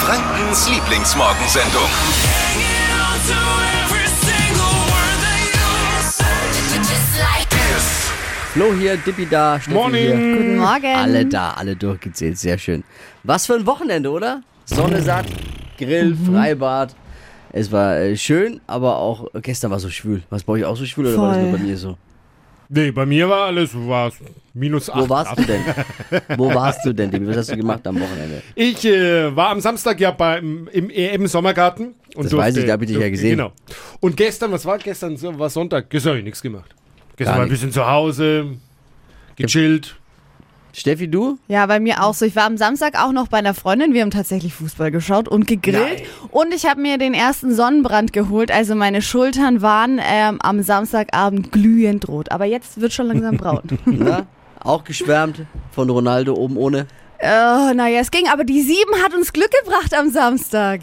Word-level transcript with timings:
Frankens 0.00 0.68
Lieblingsmorgensendung. 0.68 1.88
Flo 8.52 8.72
hier, 8.74 8.96
Dippi 8.96 9.26
da, 9.26 9.60
Steffi 9.60 9.74
Morning. 9.74 10.02
hier. 10.02 10.14
Guten 10.14 10.56
Morgen. 10.56 10.96
Alle 10.96 11.24
da, 11.26 11.52
alle 11.52 11.76
durchgezählt, 11.76 12.36
sehr 12.36 12.58
schön. 12.58 12.82
Was 13.22 13.46
für 13.46 13.54
ein 13.54 13.64
Wochenende, 13.66 14.10
oder? 14.10 14.42
Sonne 14.64 15.00
satt, 15.02 15.26
Grill, 15.78 16.14
Mhm. 16.14 16.26
Freibad. 16.34 16.94
Es 17.52 17.70
war 17.72 17.96
äh, 17.96 18.16
schön, 18.16 18.60
aber 18.66 18.96
auch 18.98 19.26
gestern 19.42 19.70
war 19.70 19.78
so 19.80 19.88
schwül. 19.90 20.22
Was 20.30 20.42
bei 20.42 20.54
euch 20.54 20.64
auch 20.64 20.76
so 20.76 20.84
schwül 20.84 21.06
oder 21.06 21.18
war 21.22 21.34
das 21.34 21.42
nur 21.44 21.52
bei 21.52 21.58
mir 21.58 21.76
so? 21.76 21.96
Nee, 22.72 22.92
bei 22.92 23.04
mir 23.04 23.28
war 23.28 23.46
alles 23.46 23.70
war's 23.74 24.14
minus 24.54 24.88
8 24.88 25.00
Wo 25.00 25.08
warst 25.08 25.36
du 25.38 25.42
denn? 25.44 25.60
Wo 26.36 26.54
warst 26.54 26.84
du 26.86 26.92
denn, 26.92 27.10
Dippi? 27.10 27.26
Was 27.26 27.36
hast 27.38 27.50
du 27.50 27.56
gemacht 27.56 27.84
am 27.84 28.00
Wochenende? 28.00 28.42
Ich 28.54 28.84
äh, 28.84 29.34
war 29.34 29.48
am 29.50 29.60
Samstag 29.60 29.98
ja 29.98 30.12
beim, 30.12 30.68
im 30.72 30.88
EM-Sommergarten. 30.88 31.94
Das 32.14 32.32
weiß 32.32 32.56
ich, 32.58 32.66
da 32.66 32.72
hab 32.74 32.82
ich 32.82 32.86
dich 32.86 32.94
ja 32.96 33.00
durfte- 33.00 33.10
gesehen. 33.10 33.30
Genau. 33.38 33.52
Und 33.98 34.16
gestern, 34.16 34.52
was 34.52 34.64
war 34.64 34.78
gestern? 34.78 35.16
So, 35.16 35.36
War 35.36 35.50
Sonntag. 35.50 35.90
Gestern 35.90 36.10
habe 36.10 36.18
ich 36.20 36.24
nichts 36.24 36.40
gemacht. 36.42 36.70
Gestern 37.16 37.32
Gar 37.32 37.38
war 37.38 37.46
ein 37.46 37.50
bisschen 37.50 37.72
zu 37.72 37.84
Hause, 37.84 38.46
gechillt. 39.36 39.96
Steffi, 40.72 41.08
du? 41.08 41.38
Ja, 41.48 41.66
bei 41.66 41.80
mir 41.80 42.02
auch 42.04 42.14
so. 42.14 42.24
Ich 42.24 42.36
war 42.36 42.44
am 42.44 42.56
Samstag 42.56 43.02
auch 43.02 43.12
noch 43.12 43.28
bei 43.28 43.38
einer 43.38 43.54
Freundin. 43.54 43.92
Wir 43.92 44.02
haben 44.02 44.10
tatsächlich 44.10 44.54
Fußball 44.54 44.90
geschaut 44.90 45.28
und 45.28 45.46
gegrillt. 45.46 46.02
Und 46.30 46.54
ich 46.54 46.66
habe 46.66 46.80
mir 46.80 46.98
den 46.98 47.14
ersten 47.14 47.54
Sonnenbrand 47.54 48.12
geholt. 48.12 48.50
Also 48.50 48.74
meine 48.74 49.02
Schultern 49.02 49.62
waren 49.62 50.00
ähm, 50.02 50.38
am 50.40 50.62
Samstagabend 50.62 51.52
glühend 51.52 52.08
rot. 52.08 52.30
Aber 52.30 52.44
jetzt 52.44 52.80
wird 52.80 52.92
schon 52.92 53.06
langsam 53.06 53.36
braun. 53.36 53.62
Na? 53.86 54.26
Auch 54.60 54.84
geschwärmt 54.84 55.42
von 55.72 55.90
Ronaldo 55.90 56.34
oben 56.34 56.56
ohne? 56.56 56.86
oh, 57.22 57.72
naja, 57.74 58.00
es 58.00 58.10
ging. 58.10 58.28
Aber 58.28 58.44
die 58.44 58.62
Sieben 58.62 59.02
hat 59.04 59.14
uns 59.14 59.32
Glück 59.32 59.50
gebracht 59.64 59.94
am 59.94 60.10
Samstag. 60.10 60.82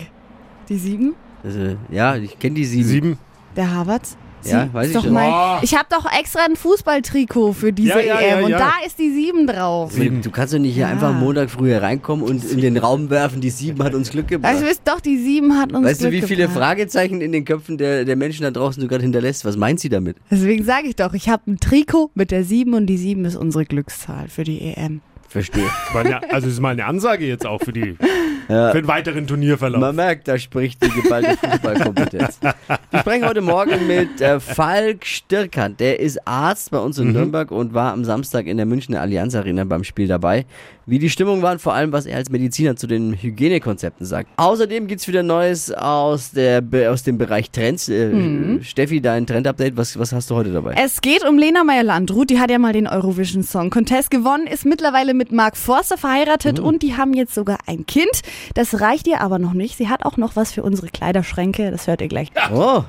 Die 0.69 0.77
Sieben? 0.77 1.15
Also, 1.43 1.77
ja, 1.89 2.15
ich 2.15 2.37
kenne 2.39 2.55
die 2.55 2.65
sieben. 2.65 2.87
Sieben. 2.87 3.19
Der 3.55 3.73
Harvards? 3.73 4.17
Ja, 4.51 4.69
weiß 4.73 4.85
ist 4.87 4.91
ich 4.91 4.95
doch 4.97 5.03
schon. 5.05 5.13
mein- 5.13 5.31
Oh. 5.31 5.57
Ich 5.61 5.75
habe 5.75 5.85
doch 5.89 6.05
extra 6.11 6.41
ein 6.45 6.55
Fußballtrikot 6.55 7.53
für 7.53 7.73
diese 7.73 7.89
Ja, 7.89 7.99
ja, 7.99 8.19
EM 8.19 8.39
ja, 8.39 8.45
und 8.45 8.51
da 8.51 8.71
ist 8.85 8.97
die 8.99 9.11
Sieben 9.11 9.47
drauf. 9.47 9.91
Sieben. 9.91 10.21
Du 10.21 10.31
kannst 10.31 10.53
doch 10.53 10.59
nicht 10.59 10.73
hier 10.73 10.83
Ja. 10.83 10.89
einfach 10.89 11.09
am 11.09 11.19
Montag 11.19 11.49
früher 11.49 11.81
reinkommen 11.81 12.23
und 12.25 12.43
in 12.45 12.61
den 12.61 12.77
Raum 12.77 13.09
werfen, 13.09 13.41
die 13.41 13.49
sieben 13.49 13.83
hat 13.83 13.93
uns 13.93 14.09
Glück 14.11 14.27
gebracht. 14.27 14.53
Also 14.53 14.65
wisst 14.65 14.81
doch, 14.85 14.99
die 14.99 15.17
Sieben 15.17 15.57
hat 15.57 15.73
uns 15.73 15.85
Weißt 15.85 16.03
du, 16.03 16.09
Glück 16.09 16.23
wie 16.23 16.27
viele 16.27 16.43
gebracht. 16.47 16.57
Fragezeichen 16.57 17.21
in 17.21 17.31
den 17.31 17.45
Köpfen 17.45 17.77
der, 17.77 18.05
der 18.05 18.15
Menschen 18.15 18.43
da 18.43 18.51
draußen 18.51 18.81
du 18.81 18.87
gerade 18.87 19.03
hinterlässt? 19.03 19.45
Was 19.45 19.57
meint 19.57 19.79
sie 19.79 19.89
damit? 19.89 20.17
Deswegen 20.31 20.63
sage 20.63 20.87
ich 20.87 20.95
doch, 20.95 21.13
ich 21.13 21.29
habe 21.29 21.43
ein 21.51 21.59
Trikot 21.59 22.11
mit 22.15 22.31
der 22.31 22.43
7 22.43 22.73
und 22.73 22.85
die 22.87 22.97
7 22.97 23.25
ist 23.25 23.35
unsere 23.35 23.65
Glückszahl 23.65 24.27
für 24.27 24.43
die 24.43 24.61
EM. 24.61 25.01
Verstehe. 25.29 25.65
Also 25.93 26.11
das 26.31 26.45
ist 26.45 26.59
mal 26.61 26.69
eine 26.69 26.85
Ansage 26.85 27.25
jetzt 27.25 27.45
auch 27.45 27.61
für, 27.61 27.73
die, 27.73 27.97
für 28.47 28.81
den 28.81 28.87
weiteren 28.87 29.27
Turnierverlauf. 29.27 29.81
Man 29.81 29.95
merkt, 29.95 30.27
da 30.27 30.37
spricht 30.37 30.83
die 30.83 30.89
geballte 30.89 31.37
Fußballkompetenz. 31.37 32.39
Wir 32.41 32.99
sprechen 32.99 33.27
heute 33.27 33.41
Morgen 33.41 33.87
mit 33.87 34.21
äh, 34.21 34.39
Falk 34.39 35.05
Stirkant. 35.05 35.79
Der 35.79 35.99
ist 35.99 36.25
Arzt 36.27 36.71
bei 36.71 36.79
uns 36.79 36.97
in 36.97 37.11
Nürnberg 37.11 37.51
und 37.51 37.73
war 37.73 37.93
am 37.93 38.05
Samstag 38.05 38.47
in 38.47 38.57
der 38.57 38.65
Münchner 38.65 39.01
Allianz 39.01 39.35
Arena 39.35 39.63
beim 39.65 39.83
Spiel 39.83 40.07
dabei. 40.07 40.45
Wie 40.89 40.99
die 40.99 41.09
Stimmung 41.09 41.41
war 41.41 41.51
und 41.51 41.61
vor 41.61 41.73
allem, 41.73 41.91
was 41.91 42.05
er 42.05 42.15
als 42.15 42.29
Mediziner 42.29 42.77
zu 42.77 42.87
den 42.87 43.13
Hygienekonzepten 43.13 44.05
sagt. 44.05 44.29
Außerdem 44.37 44.87
gibt's 44.87 45.05
wieder 45.09 45.21
Neues 45.21 45.69
aus, 45.73 46.31
der, 46.31 46.63
aus 46.89 47.03
dem 47.03 47.17
Bereich 47.17 47.51
Trends. 47.51 47.89
Äh, 47.89 48.63
Steffi, 48.63 49.01
dein 49.01 49.27
Trend-Update, 49.27 49.75
was, 49.75 49.99
was 49.99 50.13
hast 50.13 50.29
du 50.29 50.35
heute 50.35 50.53
dabei? 50.53 50.75
Es 50.81 51.01
geht 51.01 51.27
um 51.27 51.37
Lena 51.37 51.65
Meyer-Landrut, 51.65 52.29
die 52.29 52.39
hat 52.39 52.49
ja 52.49 52.57
mal 52.57 52.71
den 52.71 52.87
Eurovision 52.87 53.43
Song 53.43 53.69
Contest 53.69 54.09
gewonnen, 54.11 54.47
ist 54.47 54.65
mittlerweile 54.65 55.13
mit 55.13 55.33
Mark 55.33 55.57
Forster 55.57 55.97
verheiratet 55.97 56.61
und 56.61 56.81
die 56.83 56.95
haben 56.95 57.13
jetzt 57.13 57.35
sogar 57.35 57.57
ein 57.67 57.85
Kind. 57.85 58.21
Das 58.53 58.79
reicht 58.81 59.07
ihr 59.07 59.21
aber 59.21 59.39
noch 59.39 59.53
nicht. 59.53 59.77
Sie 59.77 59.89
hat 59.89 60.05
auch 60.05 60.17
noch 60.17 60.35
was 60.35 60.51
für 60.51 60.63
unsere 60.63 60.87
Kleiderschränke, 60.87 61.71
das 61.71 61.87
hört 61.87 62.01
ihr 62.01 62.07
gleich. 62.07 62.31
Oh, 62.53 62.83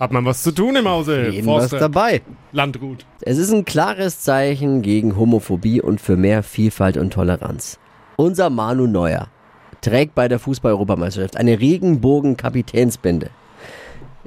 Hat 0.00 0.12
man 0.12 0.24
was 0.24 0.42
zu 0.42 0.52
tun 0.52 0.76
im 0.76 0.88
Hause? 0.88 1.28
jeden 1.30 1.46
was 1.46 1.70
dabei. 1.70 2.22
Landrut. 2.52 3.06
Es 3.22 3.38
ist 3.38 3.52
ein 3.52 3.64
klares 3.64 4.20
Zeichen 4.20 4.82
gegen 4.82 5.16
Homophobie 5.16 5.80
und 5.80 6.00
für 6.00 6.16
mehr 6.16 6.42
Vielfalt 6.42 6.96
und 6.96 7.12
Toleranz. 7.12 7.78
Unser 8.16 8.50
Manu 8.50 8.86
Neuer 8.86 9.28
trägt 9.80 10.14
bei 10.14 10.28
der 10.28 10.38
Fußball-Europameisterschaft 10.38 11.36
eine 11.36 11.58
Regenbogen-Kapitänsbinde. 11.60 13.30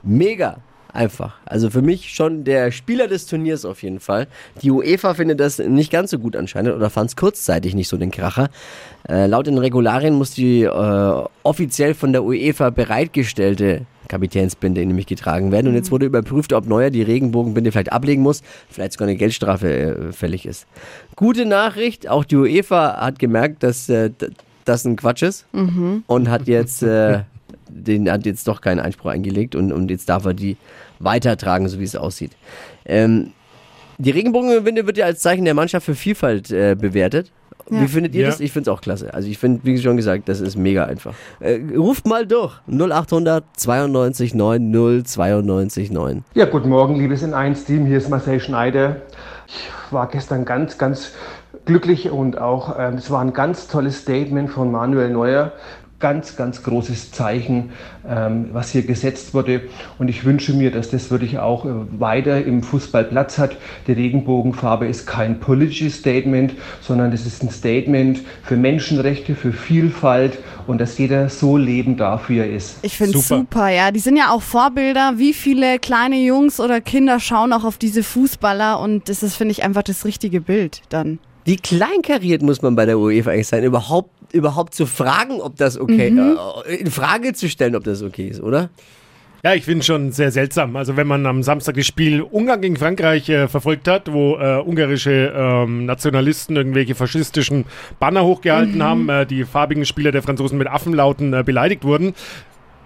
Mega 0.03 0.57
einfach. 0.97 1.35
Also 1.46 1.69
für 1.69 1.81
mich 1.81 2.13
schon 2.13 2.44
der 2.44 2.72
Spieler 2.72 3.08
des 3.08 3.28
Turniers 3.28 3.66
auf 3.66 3.84
jeden 3.84 4.00
Fall. 4.00 4.28
Die 4.62 4.72
UEFA 4.72 5.13
findet 5.13 5.40
das 5.40 5.59
nicht 5.59 5.91
ganz 5.91 6.12
so 6.12 6.19
gut 6.19 6.35
anscheinend 6.35 6.74
oder 6.74 6.90
fand 6.90 7.12
es 7.12 7.16
kurzzeitig 7.16 7.75
nicht 7.75 7.88
so 7.88 7.97
den 7.97 8.12
Kracher. 8.12 8.50
Äh, 9.08 9.28
laut 9.28 9.47
den 9.47 9.58
Regularien 9.58 10.16
muss 10.16 10.31
die 10.31 10.63
äh, 10.63 11.24
offiziell 11.44 11.94
von 11.94 12.12
der 12.12 12.24
UEFA 12.24 12.72
bereitgestellte 12.72 13.85
Kapitänsbinde 14.08 14.85
nämlich 14.85 15.06
getragen 15.06 15.52
werden. 15.52 15.68
Und 15.68 15.75
jetzt 15.75 15.91
wurde 15.91 16.06
überprüft, 16.06 16.53
ob 16.53 16.66
Neuer 16.66 16.90
die 16.90 17.03
Regenbogenbinde 17.03 17.72
vielleicht 17.72 17.91
ablegen 17.91 18.22
muss, 18.22 18.41
vielleicht 18.69 18.94
sogar 18.94 19.08
eine 19.08 19.18
Geldstrafe 19.18 19.69
äh, 19.69 20.12
fällig 20.12 20.46
ist. 20.46 20.66
Gute 21.16 21.46
Nachricht, 21.46 22.08
auch 22.08 22.25
die 22.25 22.38
UEFA 22.38 22.97
hat 23.00 23.19
gemerkt, 23.19 23.64
dass 23.64 23.88
äh, 23.90 24.12
das 24.66 24.85
ein 24.85 24.96
Quatsch 24.96 25.24
ist 25.24 25.46
und 26.08 26.29
hat 26.29 26.47
jetzt, 26.47 26.84
äh, 26.84 27.22
den 27.83 28.09
hat 28.11 28.25
jetzt 28.25 28.47
doch 28.47 28.61
keinen 28.61 28.79
Einspruch 28.79 29.11
eingelegt 29.11 29.55
und, 29.55 29.71
und 29.71 29.89
jetzt 29.91 30.09
darf 30.09 30.25
er 30.25 30.33
die 30.33 30.57
weitertragen, 30.99 31.67
so 31.69 31.79
wie 31.79 31.83
es 31.83 31.95
aussieht. 31.95 32.31
Ähm, 32.85 33.31
die 33.97 34.11
Regenbogenbinde 34.11 34.85
wird 34.85 34.97
ja 34.97 35.05
als 35.05 35.21
Zeichen 35.21 35.45
der 35.45 35.53
Mannschaft 35.53 35.85
für 35.85 35.95
Vielfalt 35.95 36.51
äh, 36.51 36.75
bewertet. 36.75 37.31
Ja. 37.69 37.81
Wie 37.81 37.87
findet 37.87 38.16
ihr 38.16 38.21
Ja. 38.21 38.27
das? 38.29 38.39
Ich 38.39 38.51
finde 38.51 38.69
es 38.69 38.77
auch 38.77 38.81
klasse. 38.81 39.13
Also 39.13 39.27
ich 39.27 39.37
finde, 39.37 39.61
wie 39.63 39.77
schon 39.79 39.97
gesagt, 39.97 40.29
das 40.29 40.39
ist 40.39 40.55
mega 40.55 40.85
einfach. 40.85 41.13
Äh, 41.39 41.59
ruft 41.75 42.05
mal 42.07 42.25
durch. 42.25 42.53
0800 42.67 43.43
92 43.57 44.33
9 44.35 45.03
092 45.03 45.91
9. 45.91 46.23
Ja, 46.33 46.45
guten 46.45 46.69
Morgen, 46.69 46.95
liebes 46.97 47.23
N1-Team. 47.23 47.85
Hier 47.85 47.97
ist 47.97 48.09
Marcel 48.09 48.39
Schneider. 48.39 48.97
Ich 49.47 49.67
war 49.91 50.07
gestern 50.07 50.45
ganz, 50.45 50.77
ganz 50.77 51.11
glücklich 51.66 52.09
und 52.09 52.37
auch 52.37 52.77
ähm, 52.79 52.95
es 52.95 53.09
war 53.11 53.21
ein 53.21 53.33
ganz 53.33 53.67
tolles 53.67 53.99
Statement 54.01 54.49
von 54.49 54.71
Manuel 54.71 55.09
Neuer. 55.09 55.51
Ganz, 56.00 56.35
ganz 56.35 56.62
großes 56.62 57.12
Zeichen, 57.12 57.72
ähm, 58.08 58.50
was 58.52 58.72
hier 58.72 58.84
gesetzt 58.84 59.34
wurde. 59.34 59.62
Und 59.97 60.09
ich 60.09 60.25
wünsche 60.25 60.53
mir, 60.53 60.69
dass 60.69 60.91
das 60.91 61.09
wirklich 61.09 61.40
auch 61.40 61.66
äh, 61.66 61.69
weiter 62.00 62.46
im 62.46 62.62
Fußball 62.62 63.06
Platz 63.06 63.40
hat. 63.40 63.56
Die 63.88 63.94
Regenbogenfarbe 63.94 64.85
ist 64.85 65.08
kein 65.08 65.40
politisches 65.40 65.97
Statement, 65.97 66.53
sondern 66.81 67.12
es 67.13 67.25
ist 67.25 67.41
ein 67.44 67.50
Statement 67.50 68.22
für 68.44 68.58
Menschenrechte, 68.58 69.34
für 69.34 69.52
Vielfalt 69.52 70.38
und 70.68 70.80
dass 70.80 70.97
jeder 70.97 71.30
so 71.30 71.58
leben 71.58 71.97
darf, 71.97 72.29
wie 72.29 72.40
er 72.40 72.50
ist. 72.50 72.78
Ich 72.84 72.97
finde 72.97 73.18
Super. 73.18 73.40
super, 73.40 73.69
ja. 73.69 73.91
Die 73.91 74.00
sind 74.00 74.18
ja 74.18 74.29
auch 74.31 74.41
Vorbilder. 74.41 75.14
Wie 75.18 75.34
viele 75.34 75.79
kleine 75.79 76.18
Jungs 76.18 76.59
oder 76.59 76.81
Kinder 76.81 77.19
schauen 77.19 77.53
auch 77.53 77.64
auf 77.64 77.78
diese 77.78 78.03
Fußballer 78.03 78.79
und 78.79 79.09
das 79.09 79.24
ist, 79.24 79.35
finde 79.35 79.53
ich, 79.53 79.64
einfach 79.64 79.84
das 79.84 80.06
richtige 80.06 80.41
Bild 80.41 80.81
dann. 80.90 81.19
Wie 81.47 81.56
kleinkariert 81.56 82.41
muss 82.41 82.62
man 82.62 82.75
bei 82.75 82.85
der 82.85 83.00
UEFA 83.00 83.31
eigentlich 83.31 83.47
sein, 83.47 83.64
überhaupt, 83.64 84.12
überhaupt 84.31 84.73
zu 84.75 84.85
fragen, 84.85 85.41
ob 85.41 85.55
das 85.55 85.79
okay, 85.79 86.07
äh, 86.07 86.75
in 86.75 86.91
Frage 86.91 87.33
zu 87.33 87.49
stellen, 87.49 87.75
ob 87.75 87.83
das 87.83 88.01
okay 88.01 88.27
ist, 88.27 88.41
oder? 88.41 88.69
Ja, 89.43 89.53
ich 89.53 89.65
finde 89.65 89.85
schon 89.85 90.11
sehr 90.11 90.31
seltsam. 90.31 90.75
Also 90.75 90.97
wenn 90.97 91.07
man 91.07 91.25
am 91.25 91.43
Samstag 91.43 91.75
das 91.75 91.85
Spiel 91.85 92.21
Ungarn 92.21 92.59
gegen 92.59 92.75
Frankreich 92.75 93.29
äh, 93.29 93.47
verfolgt 93.47 93.87
hat, 93.87 94.11
wo 94.11 94.35
äh, 94.37 94.57
ungarische 94.57 95.31
ähm, 95.35 95.85
Nationalisten 95.85 96.55
irgendwelche 96.55 96.95
faschistischen 96.95 97.66
Banner 97.99 98.23
hochgehalten 98.23 98.81
haben, 98.81 99.07
äh, 99.09 99.25
die 99.25 99.45
farbigen 99.45 99.85
Spieler 99.85 100.11
der 100.11 100.23
Franzosen 100.23 100.57
mit 100.57 100.67
Affenlauten 100.67 101.33
äh, 101.33 101.43
beleidigt 101.43 101.83
wurden. 101.83 102.13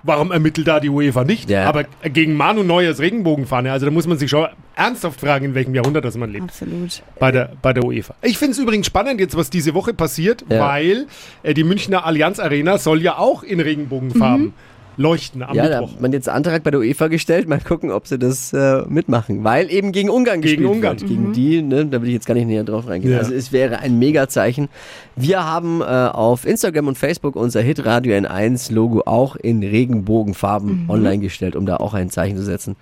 Warum 0.03 0.31
ermittelt 0.31 0.67
da 0.67 0.79
die 0.79 0.89
UEFA 0.89 1.23
nicht? 1.23 1.50
Ja. 1.50 1.66
Aber 1.66 1.84
gegen 2.03 2.34
Manu 2.34 2.63
Neuers 2.63 3.00
Regenbogenfahne, 3.00 3.72
also 3.72 3.85
da 3.85 3.91
muss 3.91 4.07
man 4.07 4.17
sich 4.17 4.29
schon 4.29 4.47
ernsthaft 4.75 5.19
fragen, 5.19 5.45
in 5.45 5.53
welchem 5.56 5.75
Jahrhundert 5.75 6.03
das 6.06 6.17
man 6.17 6.31
lebt 6.31 6.45
Absolut. 6.45 7.03
bei 7.19 7.31
der, 7.31 7.51
bei 7.62 7.72
der 7.73 7.84
UEFA. 7.84 8.16
Ich 8.22 8.38
finde 8.38 8.53
es 8.53 8.57
übrigens 8.59 8.88
spannend 8.88 9.19
jetzt, 9.19 9.35
was 9.38 9.50
diese 9.50 9.73
Woche 9.73 9.94
passiert, 9.94 10.44
Ja. 10.50 10.59
weil 10.67 11.06
äh, 11.44 11.53
die 11.53 11.63
Münchner 11.63 12.06
Allianz 12.06 12.39
Arena 12.39 12.77
soll 12.77 13.01
ja 13.01 13.18
auch 13.18 13.44
in 13.44 13.59
Regenbogenfarben 13.59 14.53
leuchten 14.98 15.42
am 15.44 15.56
Ja, 15.56 15.68
da 15.70 15.80
Mittwoch. 15.82 15.94
hat 15.96 16.02
man 16.02 16.12
jetzt 16.14 16.28
Antrag 16.30 16.64
bei 16.64 16.72
der 16.72 16.80
UEFA 16.80 17.08
gestellt, 17.08 17.48
mal 17.48 17.60
gucken, 17.60 17.92
ob 17.92 18.08
sie 18.08 18.20
das 18.20 18.54
äh, 18.54 18.84
mitmachen. 18.88 19.44
Weil 19.44 19.72
eben 19.72 19.92
gegen 19.92 20.10
Ungarn 20.10 20.42
Gegen 20.42 20.58
gespielt 20.62 20.70
Ungarn. 20.70 21.00
wird. 21.00 21.10
Gegen 21.10 21.34
die, 21.34 21.62
ne, 21.62 21.86
da 21.86 22.02
will 22.02 22.10
ich 22.10 22.14
jetzt 22.16 22.26
gar 22.28 22.34
nicht 22.36 22.48
näher 22.48 22.64
drauf 22.64 22.88
reingehen. 22.88 23.14
Ja. 23.14 23.20
Also 23.20 23.34
es 23.34 23.52
wäre 23.52 23.80
ein 23.80 23.98
Mega-Zeichen. 24.00 24.70
Wir 25.16 25.44
haben 25.46 25.82
äh, 25.82 25.86
auf 25.86 26.46
Instagram 26.46 26.88
und 26.88 26.98
Facebook 26.98 27.36
unser 27.36 27.62
Hitradio 27.62 28.14
N1 28.16 28.72
Logo 28.74 29.04
auch 29.06 29.36
in 29.36 29.64
Regenbogenfarben 29.64 30.86
online 30.90 31.20
gestellt, 31.20 31.56
um 31.56 31.66
da 31.66 31.78
auch 31.78 31.94
ein 31.94 32.10
Zeichen 32.10 32.38
zu 32.38 32.44
setzen. 32.44 32.76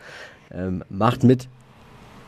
Ähm, 0.53 0.83
macht 0.89 1.23
mit 1.23 1.47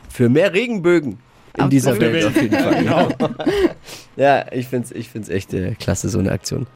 für 0.08 0.28
mehr 0.28 0.52
Regenbögen 0.52 1.18
in 1.58 1.70
dieser 1.70 1.92
Absolut. 1.92 2.12
Welt 2.14 2.24
auf 2.26 2.40
jeden 2.40 2.56
Fall. 2.58 2.74
Genau. 2.82 3.08
Ja, 4.16 4.44
ich 4.52 4.68
find's, 4.68 4.90
ich 4.92 5.08
find's 5.08 5.30
echt 5.30 5.54
äh, 5.54 5.74
klasse, 5.74 6.10
so 6.10 6.18
eine 6.18 6.32
Aktion. 6.32 6.66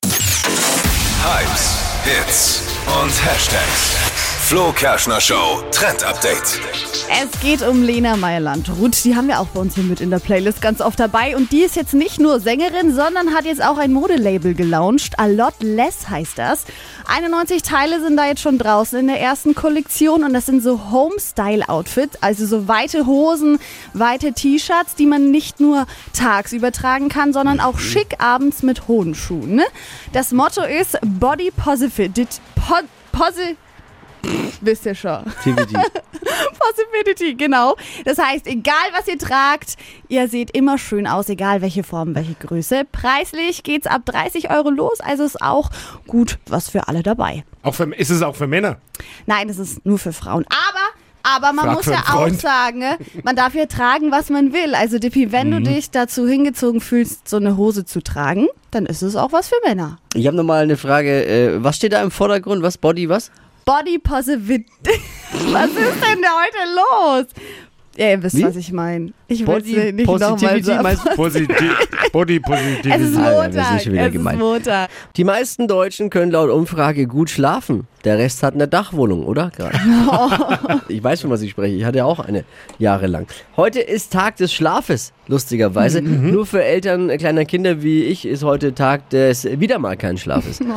Hypes, 1.22 1.76
Hits 2.04 2.75
und 3.06 3.24
Hashtags. 3.24 3.94
Flo 4.48 4.72
Kerschner 4.72 5.20
Show 5.20 5.62
Trend 5.70 6.02
Update. 6.04 6.60
Es 7.08 7.40
geht 7.40 7.62
um 7.62 7.82
Lena 7.82 8.16
Meyer-Landrut. 8.16 9.04
Die 9.04 9.14
haben 9.14 9.28
wir 9.28 9.38
auch 9.40 9.46
bei 9.46 9.60
uns 9.60 9.74
hier 9.76 9.84
mit 9.84 10.00
in 10.00 10.10
der 10.10 10.18
Playlist 10.18 10.60
ganz 10.60 10.80
oft 10.80 10.98
dabei. 10.98 11.36
Und 11.36 11.52
die 11.52 11.62
ist 11.62 11.76
jetzt 11.76 11.94
nicht 11.94 12.20
nur 12.20 12.40
Sängerin, 12.40 12.94
sondern 12.94 13.34
hat 13.34 13.44
jetzt 13.44 13.62
auch 13.62 13.78
ein 13.78 13.92
Modelabel 13.92 14.54
gelauncht. 14.54 15.18
A 15.18 15.26
Lot 15.26 15.54
Less 15.60 16.08
heißt 16.08 16.38
das. 16.38 16.64
91 17.06 17.62
Teile 17.62 18.00
sind 18.00 18.16
da 18.16 18.26
jetzt 18.26 18.40
schon 18.40 18.58
draußen 18.58 18.98
in 18.98 19.06
der 19.06 19.20
ersten 19.20 19.54
Kollektion. 19.54 20.24
Und 20.24 20.32
das 20.32 20.46
sind 20.46 20.62
so 20.62 20.90
Home-Style-Outfits. 20.90 22.22
Also 22.22 22.46
so 22.46 22.66
weite 22.66 23.06
Hosen, 23.06 23.58
weite 23.94 24.32
T-Shirts, 24.32 24.96
die 24.96 25.06
man 25.06 25.30
nicht 25.30 25.60
nur 25.60 25.86
tagsüber 26.12 26.72
tragen 26.72 27.08
kann, 27.08 27.32
sondern 27.32 27.60
auch 27.60 27.78
schick 27.78 28.16
abends 28.18 28.62
mit 28.62 28.88
hohen 28.88 29.14
Schuhen. 29.14 29.56
Ne? 29.56 29.64
Das 30.12 30.32
Motto 30.32 30.62
ist 30.62 30.98
Body 31.02 31.52
Positivity. 31.52 32.26
Po 32.54 32.76
Posi 33.16 33.56
Wisst 34.60 34.86
ihr 34.86 34.94
schon. 34.94 35.24
TBD. 35.44 35.74
Possibility, 36.58 37.34
genau. 37.34 37.76
Das 38.04 38.18
heißt, 38.18 38.46
egal 38.46 38.74
was 38.92 39.06
ihr 39.06 39.18
tragt, 39.18 39.76
ihr 40.08 40.28
seht 40.28 40.50
immer 40.50 40.78
schön 40.78 41.06
aus, 41.06 41.28
egal 41.28 41.62
welche 41.62 41.84
Form, 41.84 42.14
welche 42.14 42.34
Größe. 42.34 42.82
Preislich 42.90 43.62
geht's 43.62 43.86
ab 43.86 44.02
30 44.04 44.50
Euro 44.50 44.70
los, 44.70 45.00
also 45.00 45.24
ist 45.24 45.40
auch 45.40 45.70
gut 46.06 46.38
was 46.48 46.68
für 46.68 46.88
alle 46.88 47.02
dabei. 47.02 47.44
Auch 47.62 47.74
für, 47.74 47.84
ist 47.94 48.10
es 48.10 48.22
auch 48.22 48.34
für 48.34 48.46
Männer? 48.46 48.78
Nein, 49.26 49.48
es 49.48 49.58
ist 49.58 49.86
nur 49.86 49.98
für 49.98 50.12
Frauen. 50.12 50.44
Aber 50.48 50.86
aber 51.34 51.52
man 51.52 51.64
Frag 51.66 51.74
muss 51.76 51.86
ja 51.86 52.02
auch 52.14 52.28
sagen, 52.30 52.78
ne, 52.78 52.98
man 53.24 53.34
darf 53.36 53.54
ja 53.54 53.66
tragen, 53.66 54.10
was 54.12 54.30
man 54.30 54.52
will. 54.52 54.74
Also 54.74 54.98
Dippi, 54.98 55.32
wenn 55.32 55.48
Mhm. 55.50 55.64
du 55.64 55.70
dich 55.72 55.90
dazu 55.90 56.26
hingezogen 56.28 56.80
fühlst, 56.80 57.28
so 57.28 57.36
eine 57.38 57.56
Hose 57.56 57.84
zu 57.84 58.00
tragen, 58.02 58.46
dann 58.70 58.86
ist 58.86 59.02
es 59.02 59.16
auch 59.16 59.32
was 59.32 59.48
für 59.48 59.56
Männer. 59.64 59.98
Ich 60.14 60.26
habe 60.26 60.36
nochmal 60.36 60.62
eine 60.62 60.76
Frage. 60.76 61.24
Äh, 61.26 61.64
was 61.64 61.76
steht 61.76 61.92
da 61.92 62.02
im 62.02 62.10
Vordergrund? 62.10 62.62
Was? 62.62 62.78
Body, 62.78 63.08
was? 63.08 63.30
Body 63.64 63.98
Positivity. 63.98 64.64
was 65.50 65.66
ist 65.70 65.76
denn 66.02 66.22
da 66.22 66.28
heute 66.42 66.74
los? 66.76 67.26
Ja, 67.96 68.10
ihr 68.10 68.22
wisst, 68.22 68.36
Wie? 68.36 68.44
was 68.44 68.56
ich 68.56 68.72
meine. 68.72 69.12
Ich 69.28 69.40
will 69.40 69.46
Body 69.46 69.92
nicht 69.92 70.06
nochmal? 70.06 70.96
Positiv, 71.16 71.88
Body 72.12 72.38
Positivity. 72.38 72.90
Es 72.90 73.00
ist 73.02 73.16
ja, 73.16 73.24
wir 73.24 73.32
Montag. 73.42 73.82
schon 73.82 73.92
wieder 73.92 74.06
es 74.06 74.12
gemein. 74.12 74.34
ist 74.34 74.40
Montag. 74.40 74.90
Die 75.16 75.24
meisten 75.24 75.66
Deutschen 75.68 76.10
können 76.10 76.30
laut 76.30 76.50
Umfrage 76.50 77.06
gut 77.06 77.30
schlafen. 77.30 77.88
Der 78.04 78.18
Rest 78.18 78.44
hat 78.44 78.54
eine 78.54 78.68
Dachwohnung, 78.68 79.24
oder? 79.24 79.50
Gerade. 79.56 79.76
ich 80.88 81.02
weiß, 81.02 81.22
von 81.22 81.30
was 81.30 81.42
ich 81.42 81.50
spreche. 81.50 81.74
Ich 81.74 81.84
hatte 81.84 82.04
auch 82.04 82.20
eine 82.20 82.44
jahrelang. 82.78 83.26
Heute 83.56 83.80
ist 83.80 84.12
Tag 84.12 84.36
des 84.36 84.52
Schlafes, 84.52 85.12
lustigerweise. 85.26 86.00
Nur 86.02 86.46
für 86.46 86.62
Eltern 86.62 87.08
kleiner 87.18 87.44
Kinder 87.44 87.82
wie 87.82 88.04
ich 88.04 88.24
ist 88.26 88.44
heute 88.44 88.74
Tag 88.76 89.10
des 89.10 89.44
wieder 89.58 89.80
mal 89.80 89.96
kein 89.96 90.18
Schlafes. 90.18 90.60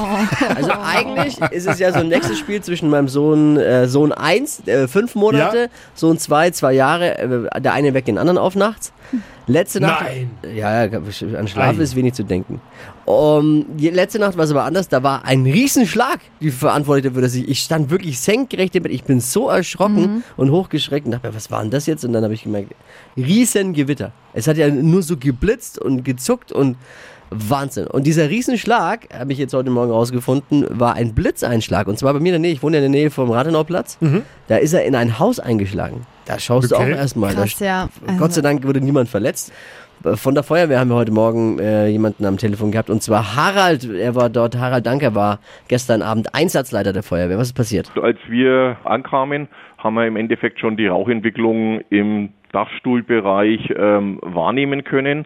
Also 0.56 0.72
eigentlich 0.72 1.40
ist 1.52 1.68
es 1.68 1.80
ja 1.80 1.92
so 1.92 2.00
ein 2.00 2.07
nächstes 2.07 2.40
Spiel 2.40 2.62
zwischen 2.62 2.90
meinem 2.90 3.07
Sohn, 3.07 3.57
äh, 3.57 3.88
Sohn 3.88 4.12
1, 4.12 4.68
äh, 4.68 4.88
fünf 4.88 5.16
Monate, 5.16 5.57
Ja. 5.57 5.68
Sohn 5.94 6.18
2, 6.18 6.52
zwei 6.52 6.74
Jahre. 6.74 7.18
Äh, 7.18 7.62
der 7.62 7.74
eine 7.74 7.94
weckt 7.94 8.07
den 8.07 8.18
anderen 8.18 8.38
auf 8.39 8.56
nachts. 8.56 8.91
Letzte 9.47 9.80
Nacht. 9.81 10.03
Nein. 10.03 10.31
Ja, 10.56 10.86
ja, 10.86 11.00
an 11.38 11.47
Schlaf 11.47 11.77
Ei. 11.77 11.81
ist 11.81 11.95
wenig 11.95 12.13
zu 12.13 12.24
denken. 12.24 12.62
Um, 13.06 13.65
die 13.77 13.89
letzte 13.89 14.19
Nacht 14.19 14.38
war 14.38 14.45
es 14.45 14.51
aber 14.51 14.63
anders. 14.63 14.88
Da 14.88 15.01
war 15.01 15.25
ein 15.25 15.44
Riesenschlag, 15.44 16.19
die 16.39 16.51
verantwortete 16.51 17.12
für 17.15 17.21
das. 17.21 17.33
Ich, 17.33 17.50
ich 17.50 17.59
stand 17.59 17.89
wirklich 17.89 18.19
senkrecht 18.19 18.75
im 18.75 18.83
Bett. 18.83 18.91
Ich 18.91 19.03
bin 19.03 19.19
so 19.19 19.50
erschrocken 19.50 20.24
und 20.38 20.51
hochgeschreckt 20.51 21.07
und 21.07 21.13
dachte 21.13 21.27
mir, 21.27 21.36
was 21.36 21.50
war 21.50 21.62
denn 21.62 21.71
das 21.71 21.88
jetzt? 21.88 22.06
Und 22.06 22.13
dann 22.13 22.24
habe 22.24 22.36
ich 22.36 22.44
gemerkt, 22.44 22.74
Riesengewitter. 23.18 24.12
Es 24.33 24.47
hat 24.47 24.57
ja 24.57 24.69
nur 24.69 25.01
so 25.01 25.18
geblitzt 25.18 25.80
und 25.80 26.03
gezuckt 26.03 26.51
und 26.51 26.77
Wahnsinn. 27.31 27.88
Und 27.88 28.06
dieser 28.08 28.30
Riesenschlag, 28.30 29.08
habe 29.18 29.31
ich 29.31 29.38
jetzt 29.38 29.54
heute 29.54 29.70
Morgen 29.70 29.92
rausgefunden, 29.92 30.66
war 30.70 30.96
ein 30.96 31.14
Blitzeinschlag. 31.14 31.88
Und 31.88 31.98
zwar 32.00 32.14
bei 32.14 32.20
mir 32.20 32.30
in 32.30 32.34
der 32.34 32.40
Nähe. 32.40 32.52
Ich 32.54 32.64
wohne 32.64 32.78
ja 32.78 32.86
in 32.86 32.92
der 32.92 33.02
Nähe 33.02 33.12
vom 33.12 33.30
Rathenauplatz. 33.31 33.98
Da 34.48 34.58
ist 34.58 34.74
er 34.74 34.84
in 34.86 34.96
ein 34.96 35.20
Haus 35.20 35.40
eingeschlagen. 35.40 36.06
Da 36.26 36.40
schaust 36.40 36.72
Okay. 36.74 36.86
du 36.86 36.94
auch 36.94 36.98
erstmal. 36.98 37.34
Da 37.36 37.42
Krass, 37.42 37.60
ja. 37.60 37.90
Gott 38.18 38.34
sei 38.34 38.42
Dank 38.42 38.66
wurde 38.66 38.81
niemand 38.81 39.10
verletzt. 39.10 39.52
Von 40.16 40.34
der 40.34 40.44
Feuerwehr 40.44 40.80
haben 40.80 40.90
wir 40.90 40.96
heute 40.96 41.12
Morgen 41.12 41.60
äh, 41.60 41.88
jemanden 41.88 42.24
am 42.26 42.38
Telefon 42.38 42.72
gehabt 42.72 42.90
und 42.90 43.04
zwar 43.04 43.36
Harald, 43.36 43.84
er 43.84 44.16
war 44.16 44.30
dort, 44.30 44.58
Harald 44.58 44.86
Danker 44.86 45.14
war 45.14 45.40
gestern 45.68 46.02
Abend 46.02 46.34
Einsatzleiter 46.34 46.94
der 46.94 47.04
Feuerwehr. 47.04 47.38
Was 47.38 47.48
ist 47.48 47.54
passiert? 47.54 47.92
Als 48.02 48.18
wir 48.30 48.78
ankamen, 48.86 49.50
haben 49.78 49.96
wir 49.96 50.08
im 50.08 50.16
Endeffekt 50.16 50.62
schon 50.62 50.78
die 50.78 50.88
Rauchentwicklung 50.88 51.81
im 51.90 52.30
Dachstuhlbereich 52.54 53.74
ähm, 53.76 54.20
wahrnehmen 54.22 54.86
können. 54.86 55.26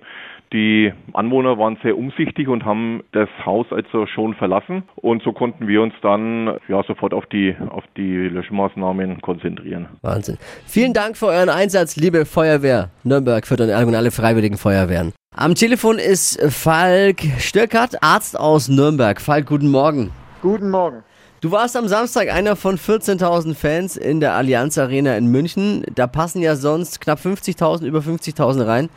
Die 0.54 0.94
Anwohner 1.14 1.58
waren 1.58 1.80
sehr 1.82 1.98
umsichtig 1.98 2.48
und 2.48 2.64
haben 2.64 3.02
das 3.12 3.28
Haus 3.44 3.66
also 3.72 4.06
schon 4.06 4.36
verlassen 4.36 4.84
und 4.96 5.24
so 5.24 5.34
konnten 5.34 5.68
wir 5.68 5.82
uns 5.82 5.96
dann 6.04 6.60
ja 6.68 6.84
sofort 6.84 7.12
auf 7.12 7.26
die 7.26 7.56
auf 7.70 7.84
die 7.98 8.30
Löschmaßnahmen 8.30 9.20
konzentrieren. 9.22 9.88
Wahnsinn. 10.04 10.38
Vielen 10.68 10.94
Dank 10.94 11.18
für 11.18 11.26
euren 11.26 11.50
Einsatz, 11.50 11.96
liebe 11.96 12.26
Feuerwehr 12.26 12.92
Nürnberg, 13.04 13.50
Erlangen 13.50 13.90
und 13.90 13.96
alle 13.96 14.12
freiwilligen 14.12 14.58
Feuerwehren. 14.58 15.12
Am 15.36 15.56
Telefon 15.56 15.98
ist 15.98 16.40
Falk 16.54 17.22
Stöckert, 17.40 18.04
Arzt 18.04 18.40
aus 18.40 18.70
Nürnberg. 18.70 19.20
Falk, 19.20 19.48
guten 19.48 19.72
Morgen. 19.72 20.12
Guten 20.44 20.70
Morgen. 20.70 21.04
Du 21.42 21.52
warst 21.52 21.76
am 21.76 21.88
Samstag 21.88 22.32
einer 22.32 22.56
von 22.56 22.78
14.000 22.78 23.56
Fans 23.56 23.98
in 23.98 24.20
der 24.20 24.34
Allianz 24.34 24.78
Arena 24.78 25.18
in 25.18 25.28
München. 25.28 25.84
Da 25.96 26.06
passen 26.06 26.42
ja 26.42 26.56
sonst 26.56 27.02
knapp 27.02 27.20
50.000, 27.20 27.84
über 27.86 28.00
50.000 28.00 28.68
rein. 28.68 28.90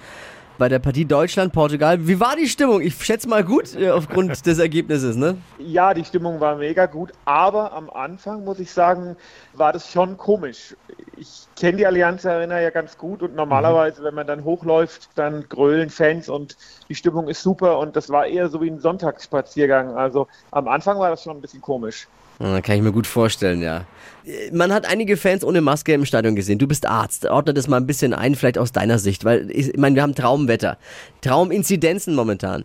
Bei 0.59 0.71
der 0.71 0.79
Partie 0.79 1.05
Deutschland-Portugal. 1.05 2.07
Wie 2.09 2.19
war 2.19 2.35
die 2.35 2.49
Stimmung? 2.49 2.81
Ich 2.81 2.95
schätze 3.05 3.29
mal 3.29 3.45
gut 3.45 3.75
äh, 3.75 3.91
aufgrund 3.91 4.47
des 4.47 4.59
Ergebnisses, 4.59 5.15
ne? 5.15 5.37
Ja, 5.59 5.93
die 5.93 6.05
Stimmung 6.05 6.41
war 6.41 6.57
mega 6.57 6.87
gut, 6.87 7.13
aber 7.27 7.73
am 7.75 7.91
Anfang, 7.91 8.43
muss 8.43 8.59
ich 8.59 8.71
sagen, 8.71 9.17
war 9.53 9.75
das 9.75 9.91
schon 9.91 10.17
komisch. 10.17 10.75
Ich 11.19 11.47
kenne 11.57 11.77
die 11.77 11.87
Allianz 11.87 12.25
Arena 12.25 12.59
ja 12.59 12.71
ganz 12.71 12.97
gut 12.97 13.23
und 13.23 13.35
normalerweise, 13.35 14.03
wenn 14.03 14.15
man 14.15 14.27
dann 14.27 14.45
hochläuft, 14.45 15.11
dann 15.15 15.47
grölen 15.47 15.91
Fans 15.91 16.31
und 16.31 16.57
die 16.89 16.95
Stimmung 16.95 17.29
ist 17.29 17.43
super 17.43 17.79
und 17.79 17.95
das 17.95 18.09
war 18.09 18.27
eher 18.27 18.49
so 18.49 18.63
wie 18.63 18.71
ein 18.71 18.81
Sonntagsspaziergang. 18.81 19.95
Also 19.95 20.27
am 20.53 20.69
Anfang 20.69 20.99
war 20.99 21.11
das 21.11 21.23
schon 21.23 21.37
ein 21.37 21.43
bisschen 21.43 21.61
komisch. 21.61 22.09
Ja, 22.39 22.61
kann 22.61 22.77
ich 22.77 22.83
mir 22.83 22.93
gut 22.93 23.07
vorstellen, 23.07 23.63
ja. 23.63 23.87
Man 24.53 24.73
hat 24.73 24.87
einige 24.87 25.17
Fans 25.17 25.45
ohne 25.45 25.61
Maske 25.61 25.95
im 25.95 26.05
Stadion 26.05 26.35
gesehen. 26.35 26.59
Du 26.59 26.67
bist 26.67 26.85
Arzt. 26.85 27.27
Ordne 27.27 27.55
das 27.55 27.69
mal 27.69 27.77
ein 27.77 27.87
bisschen 27.87 28.13
ein, 28.13 28.35
vielleicht 28.35 28.59
aus 28.59 28.73
deiner 28.73 28.99
Sicht, 28.99 29.25
weil 29.25 29.49
ich, 29.53 29.69
ich 29.69 29.79
meine, 29.79 29.95
wir 29.95 30.03
haben 30.03 30.17
Traumwetter, 30.17 30.79
Trauminzidenzen 31.21 32.17
momentan. 32.17 32.65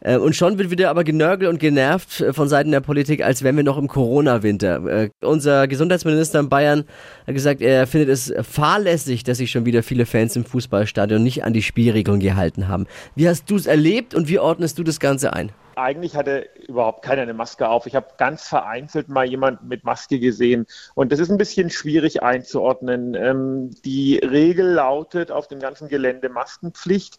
Äh, 0.00 0.16
Und 0.16 0.34
schon 0.34 0.56
wird 0.56 0.70
wieder 0.70 0.88
aber 0.88 1.04
genörgelt 1.04 1.50
und 1.50 1.60
genervt 1.60 2.22
äh, 2.22 2.32
von 2.32 2.48
Seiten 2.48 2.70
der 2.70 2.80
Politik, 2.80 3.22
als 3.22 3.42
wären 3.42 3.56
wir 3.56 3.62
noch 3.62 3.76
im 3.76 3.88
Corona-Winter. 3.88 4.86
Äh, 4.86 5.10
Unser 5.20 5.68
Gesundheitsminister 5.68 6.40
in 6.40 6.48
Bayern 6.48 6.84
hat 7.26 7.34
gesagt, 7.34 7.60
er 7.60 7.86
findet 7.86 8.08
es 8.08 8.32
fahrlässig, 8.40 9.22
dass 9.22 9.36
sich 9.36 9.50
schon 9.50 9.66
wieder 9.66 9.82
viele 9.82 10.06
Fans 10.06 10.34
im 10.34 10.46
Fußballstadion 10.46 11.22
nicht 11.22 11.44
an 11.44 11.52
die 11.52 11.62
Spielregeln 11.62 12.20
gehalten 12.20 12.68
haben. 12.68 12.86
Wie 13.14 13.28
hast 13.28 13.50
du 13.50 13.56
es 13.56 13.66
erlebt 13.66 14.14
und 14.14 14.28
wie 14.28 14.38
ordnest 14.38 14.78
du 14.78 14.82
das 14.82 14.98
Ganze 14.98 15.34
ein? 15.34 15.52
Eigentlich 15.76 16.16
hatte 16.16 16.48
überhaupt 16.68 17.02
keiner 17.02 17.22
eine 17.22 17.34
Maske 17.34 17.68
auf. 17.68 17.86
Ich 17.86 17.94
habe 17.94 18.08
ganz 18.18 18.48
vereinzelt 18.48 19.08
mal 19.08 19.24
jemanden 19.24 19.68
mit 19.68 19.84
Maske 19.84 20.18
gesehen. 20.18 20.66
Und 20.94 21.12
das 21.12 21.18
ist 21.18 21.30
ein 21.30 21.38
bisschen 21.38 21.70
schwierig 21.70 22.22
einzuordnen. 22.22 23.14
Ähm, 23.14 23.70
die 23.84 24.18
Regel 24.18 24.66
lautet 24.66 25.30
auf 25.30 25.48
dem 25.48 25.60
ganzen 25.60 25.88
Gelände 25.88 26.28
Maskenpflicht. 26.28 27.18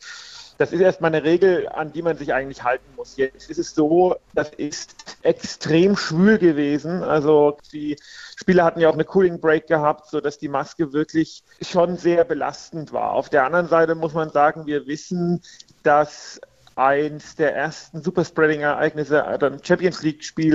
Das 0.57 0.71
ist 0.71 0.81
erstmal 0.81 1.13
eine 1.13 1.23
Regel, 1.23 1.67
an 1.67 1.91
die 1.91 2.01
man 2.01 2.17
sich 2.17 2.33
eigentlich 2.33 2.63
halten 2.63 2.85
muss. 2.95 3.17
Jetzt 3.17 3.49
ist 3.49 3.57
es 3.57 3.73
so, 3.73 4.15
das 4.35 4.49
ist 4.51 4.95
extrem 5.23 5.95
schwül 5.95 6.37
gewesen. 6.37 7.03
Also 7.03 7.57
die 7.71 7.97
Spieler 8.35 8.63
hatten 8.63 8.79
ja 8.79 8.89
auch 8.89 8.93
eine 8.93 9.05
Cooling 9.05 9.39
Break 9.39 9.67
gehabt, 9.67 10.09
sodass 10.09 10.37
die 10.37 10.49
Maske 10.49 10.93
wirklich 10.93 11.43
schon 11.61 11.97
sehr 11.97 12.23
belastend 12.23 12.93
war. 12.93 13.13
Auf 13.13 13.29
der 13.29 13.45
anderen 13.45 13.67
Seite 13.67 13.95
muss 13.95 14.13
man 14.13 14.29
sagen, 14.29 14.67
wir 14.67 14.85
wissen, 14.85 15.41
dass 15.81 16.39
eins 16.75 17.35
der 17.35 17.55
ersten 17.55 18.01
Superspreading-Ereignisse 18.01 19.25
ein 19.25 19.59
Champions 19.63 20.01
League-Spiel 20.03 20.53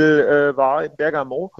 äh, 0.52 0.56
war 0.56 0.84
in 0.84 0.92
Bergamo. 0.96 1.52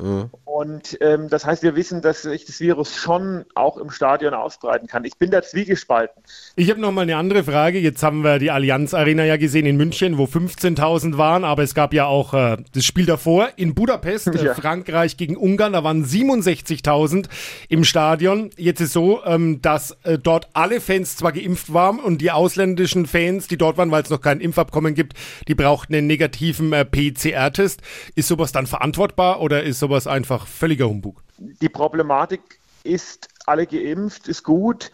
Und 0.45 0.97
ähm, 1.01 1.29
das 1.29 1.45
heißt, 1.45 1.63
wir 1.63 1.77
wissen, 1.77 2.03
dass 2.03 2.23
sich 2.23 2.45
das 2.45 2.61
Virus 2.61 2.97
schon 2.97 3.45
auch 3.55 3.77
im 3.77 3.91
Stadion 3.91 4.35
ausbreiten 4.35 4.87
kann. 4.87 5.05
Ich 5.05 5.17
bin 5.19 5.31
da 5.31 5.43
zwiegespalten. 5.43 6.23
Ich 6.57 6.71
habe 6.71 6.81
noch 6.81 6.93
mal 6.93 7.03
eine 7.03 7.17
andere 7.17 7.45
Frage. 7.45 7.79
Jetzt 7.79 8.03
haben 8.03 8.23
wir 8.23 8.39
die 8.39 8.51
Allianz 8.51 8.95
Arena 8.95 9.25
ja 9.25 9.37
gesehen 9.37 9.67
in 9.67 9.77
München, 9.77 10.19
wo 10.19 10.25
15.000 10.25 11.17
waren, 11.19 11.45
aber 11.45 11.63
es 11.63 11.75
gab 11.75 11.93
ja 11.93 12.07
auch 12.07 12.35
äh, 12.35 12.57
das 12.75 12.85
Spiel 12.85 13.07
davor 13.07 13.49
in 13.57 13.75
Budapest, 13.75 14.29
äh, 14.29 14.45
Ja. 14.45 14.55
Frankreich 14.55 15.17
gegen 15.17 15.37
Ungarn, 15.37 15.73
da 15.73 15.85
waren 15.85 16.05
67.000 16.05 17.29
im 17.69 17.85
Stadion. 17.85 18.51
Jetzt 18.57 18.81
ist 18.81 18.93
so, 18.93 19.25
ähm, 19.25 19.61
dass 19.63 19.97
äh, 20.05 20.19
dort 20.19 20.49
alle 20.55 20.81
Fans 20.81 21.17
zwar 21.17 21.33
geimpft 21.33 21.73
waren 21.73 21.99
und 21.99 22.21
die 22.21 22.31
ausländischen 22.31 23.07
Fans, 23.07 23.49
die 23.49 23.57
dort 23.57 23.77
waren, 23.77 23.91
weil 23.91 24.03
es 24.03 24.11
noch 24.11 24.21
kein 24.21 24.41
Impfabkommen 24.49 24.95
gibt, 24.95 25.15
die 25.47 25.55
brauchten 25.55 25.95
einen 25.95 26.07
negativen 26.07 26.73
äh, 26.73 26.85
PCR-Test. 26.85 27.83
Ist 28.15 28.29
sowas 28.29 28.53
dann 28.53 28.67
verantwortbar 28.67 29.41
oder 29.41 29.63
ist 29.63 29.79
sowas 29.79 30.07
einfach 30.07 30.47
völliger 30.47 30.89
Humbug? 30.89 31.23
Die 31.39 31.69
Problematik 31.69 32.41
ist, 32.85 33.29
alle 33.47 33.67
geimpft, 33.67 34.29
ist 34.29 34.43
gut. 34.43 34.91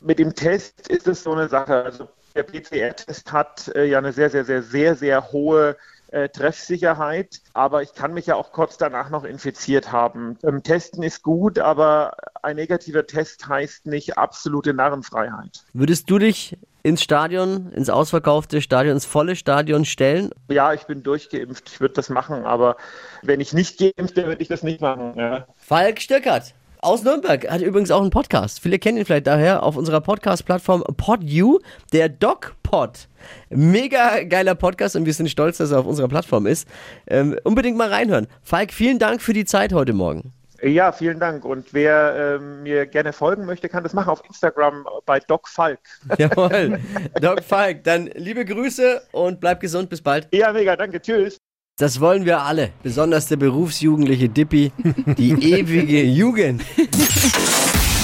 Mit 0.00 0.18
dem 0.18 0.34
Test 0.34 0.88
ist 0.88 1.06
es 1.06 1.22
so 1.22 1.32
eine 1.32 1.48
Sache. 1.48 1.84
Also 1.84 2.08
Der 2.34 2.42
PCR-Test 2.42 3.32
hat 3.32 3.70
äh, 3.74 3.84
ja 3.86 3.98
eine 3.98 4.12
sehr, 4.12 4.30
sehr, 4.30 4.44
sehr, 4.44 4.62
sehr, 4.62 4.96
sehr 4.96 5.32
hohe 5.32 5.76
äh, 6.14 6.28
Treffsicherheit, 6.28 7.40
aber 7.54 7.82
ich 7.82 7.92
kann 7.92 8.14
mich 8.14 8.26
ja 8.26 8.36
auch 8.36 8.52
kurz 8.52 8.76
danach 8.76 9.10
noch 9.10 9.24
infiziert 9.24 9.90
haben. 9.90 10.38
Ähm, 10.44 10.62
Testen 10.62 11.02
ist 11.02 11.22
gut, 11.22 11.58
aber 11.58 12.16
ein 12.42 12.56
negativer 12.56 13.06
Test 13.06 13.48
heißt 13.48 13.86
nicht 13.86 14.16
absolute 14.16 14.74
Narrenfreiheit. 14.74 15.64
Würdest 15.72 16.08
du 16.08 16.18
dich 16.18 16.56
ins 16.84 17.02
Stadion, 17.02 17.72
ins 17.72 17.90
ausverkaufte 17.90 18.62
Stadion, 18.62 18.94
ins 18.94 19.06
volle 19.06 19.34
Stadion 19.34 19.84
stellen? 19.84 20.30
Ja, 20.48 20.72
ich 20.72 20.82
bin 20.84 21.02
durchgeimpft, 21.02 21.68
ich 21.72 21.80
würde 21.80 21.94
das 21.94 22.10
machen, 22.10 22.44
aber 22.44 22.76
wenn 23.22 23.40
ich 23.40 23.52
nicht 23.52 23.78
geimpft 23.78 24.14
wäre, 24.16 24.28
würde 24.28 24.42
ich 24.42 24.48
das 24.48 24.62
nicht 24.62 24.80
machen. 24.80 25.14
Ja. 25.16 25.46
Falk 25.56 26.00
Stöckert 26.00 26.54
aus 26.84 27.02
Nürnberg 27.02 27.50
hat 27.50 27.62
übrigens 27.62 27.90
auch 27.90 28.02
einen 28.02 28.10
Podcast. 28.10 28.60
Viele 28.60 28.78
kennen 28.78 28.98
ihn 28.98 29.06
vielleicht 29.06 29.26
daher 29.26 29.62
auf 29.62 29.76
unserer 29.76 30.02
Podcast-Plattform 30.02 30.84
PodU, 30.98 31.58
der 31.94 32.10
DocPod. 32.10 33.08
Mega 33.48 34.22
geiler 34.24 34.54
Podcast 34.54 34.94
und 34.94 35.06
wir 35.06 35.14
sind 35.14 35.30
stolz, 35.30 35.56
dass 35.56 35.70
er 35.70 35.80
auf 35.80 35.86
unserer 35.86 36.08
Plattform 36.08 36.46
ist. 36.46 36.68
Ähm, 37.06 37.38
unbedingt 37.44 37.78
mal 37.78 37.88
reinhören. 37.88 38.26
Falk, 38.42 38.70
vielen 38.70 38.98
Dank 38.98 39.22
für 39.22 39.32
die 39.32 39.46
Zeit 39.46 39.72
heute 39.72 39.94
Morgen. 39.94 40.34
Ja, 40.62 40.92
vielen 40.92 41.20
Dank. 41.20 41.44
Und 41.44 41.72
wer 41.72 42.36
ähm, 42.36 42.62
mir 42.62 42.86
gerne 42.86 43.12
folgen 43.12 43.44
möchte, 43.44 43.68
kann 43.68 43.82
das 43.82 43.92
machen 43.92 44.10
auf 44.10 44.22
Instagram 44.26 44.86
bei 45.04 45.20
Doc 45.20 45.48
Falk. 45.48 45.80
Jawohl, 46.18 46.78
Doc 47.20 47.42
Falk. 47.42 47.84
Dann 47.84 48.06
liebe 48.14 48.44
Grüße 48.44 49.02
und 49.12 49.40
bleib 49.40 49.60
gesund. 49.60 49.90
Bis 49.90 50.00
bald. 50.00 50.28
Ja, 50.32 50.52
mega, 50.52 50.76
danke. 50.76 51.00
Tschüss. 51.00 51.38
Das 51.76 52.00
wollen 52.00 52.24
wir 52.24 52.40
alle, 52.42 52.70
besonders 52.84 53.26
der 53.26 53.36
berufsjugendliche 53.36 54.28
Dippi, 54.28 54.70
die 55.18 55.32
ewige 55.58 56.04
Jugend. 56.04 56.62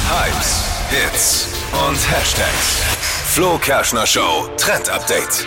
Hypes, 0.09 0.65
Hits 0.91 1.49
und 1.73 2.11
Hashtags. 2.11 3.10
Flo 3.33 3.59
Kerschner 3.59 4.07
Show 4.07 4.49
Trend 4.57 4.89
Update. 4.91 5.47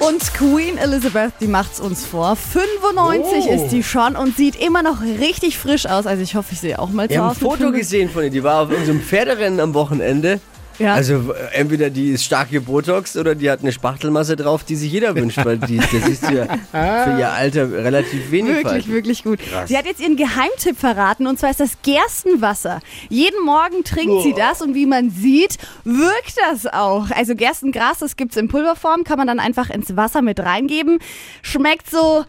Und 0.00 0.34
Queen 0.34 0.76
Elizabeth, 0.76 1.32
die 1.40 1.46
macht's 1.46 1.80
uns 1.80 2.04
vor. 2.04 2.36
95 2.36 3.44
Oh. 3.46 3.52
ist 3.54 3.68
die 3.70 3.82
schon 3.82 4.16
und 4.16 4.36
sieht 4.36 4.56
immer 4.56 4.82
noch 4.82 5.00
richtig 5.00 5.56
frisch 5.58 5.86
aus. 5.86 6.06
Also 6.06 6.22
ich 6.22 6.34
hoffe, 6.34 6.48
ich 6.52 6.60
sehe 6.60 6.78
auch 6.78 6.90
mal 6.90 7.08
Wir 7.08 7.16
so 7.16 7.22
haben 7.22 7.30
ein 7.30 7.36
Foto 7.36 7.56
95. 7.56 7.80
gesehen 7.80 8.10
von 8.10 8.24
ihr, 8.24 8.30
die 8.30 8.42
war 8.44 8.62
auf 8.62 8.70
irgendeinem 8.70 9.00
Pferderennen 9.00 9.60
am 9.60 9.72
Wochenende. 9.74 10.40
Ja. 10.82 10.94
Also 10.94 11.32
äh, 11.32 11.54
entweder 11.54 11.90
die 11.90 12.10
ist 12.10 12.24
stark 12.24 12.50
gebotox 12.50 13.16
oder 13.16 13.34
die 13.34 13.50
hat 13.50 13.60
eine 13.60 13.72
Spachtelmasse 13.72 14.36
drauf, 14.36 14.64
die 14.64 14.74
sich 14.74 14.92
jeder 14.92 15.14
wünscht, 15.14 15.44
weil 15.44 15.58
die, 15.58 15.76
das 15.92 16.08
ist 16.08 16.24
ja 16.24 16.46
für 16.72 17.18
ihr 17.18 17.30
Alter 17.30 17.70
relativ 17.70 18.30
wenig. 18.30 18.56
Wirklich, 18.56 18.72
falsch. 18.72 18.88
wirklich 18.88 19.24
gut. 19.24 19.38
Sie 19.66 19.78
hat 19.78 19.86
jetzt 19.86 20.00
ihren 20.00 20.16
Geheimtipp 20.16 20.78
verraten 20.78 21.26
und 21.26 21.38
zwar 21.38 21.50
ist 21.50 21.60
das 21.60 21.78
Gerstenwasser. 21.82 22.80
Jeden 23.08 23.44
Morgen 23.44 23.84
trinkt 23.84 24.22
sie 24.22 24.34
das 24.34 24.60
und 24.60 24.74
wie 24.74 24.86
man 24.86 25.10
sieht, 25.10 25.58
wirkt 25.84 26.36
das 26.50 26.66
auch. 26.66 27.10
Also 27.10 27.34
Gerstengras, 27.34 28.00
das 28.00 28.16
gibt's 28.16 28.36
in 28.36 28.48
Pulverform, 28.48 29.04
kann 29.04 29.18
man 29.18 29.26
dann 29.26 29.38
einfach 29.38 29.70
ins 29.70 29.96
Wasser 29.96 30.22
mit 30.22 30.40
reingeben. 30.40 30.98
Schmeckt 31.42 31.88
so, 31.88 32.24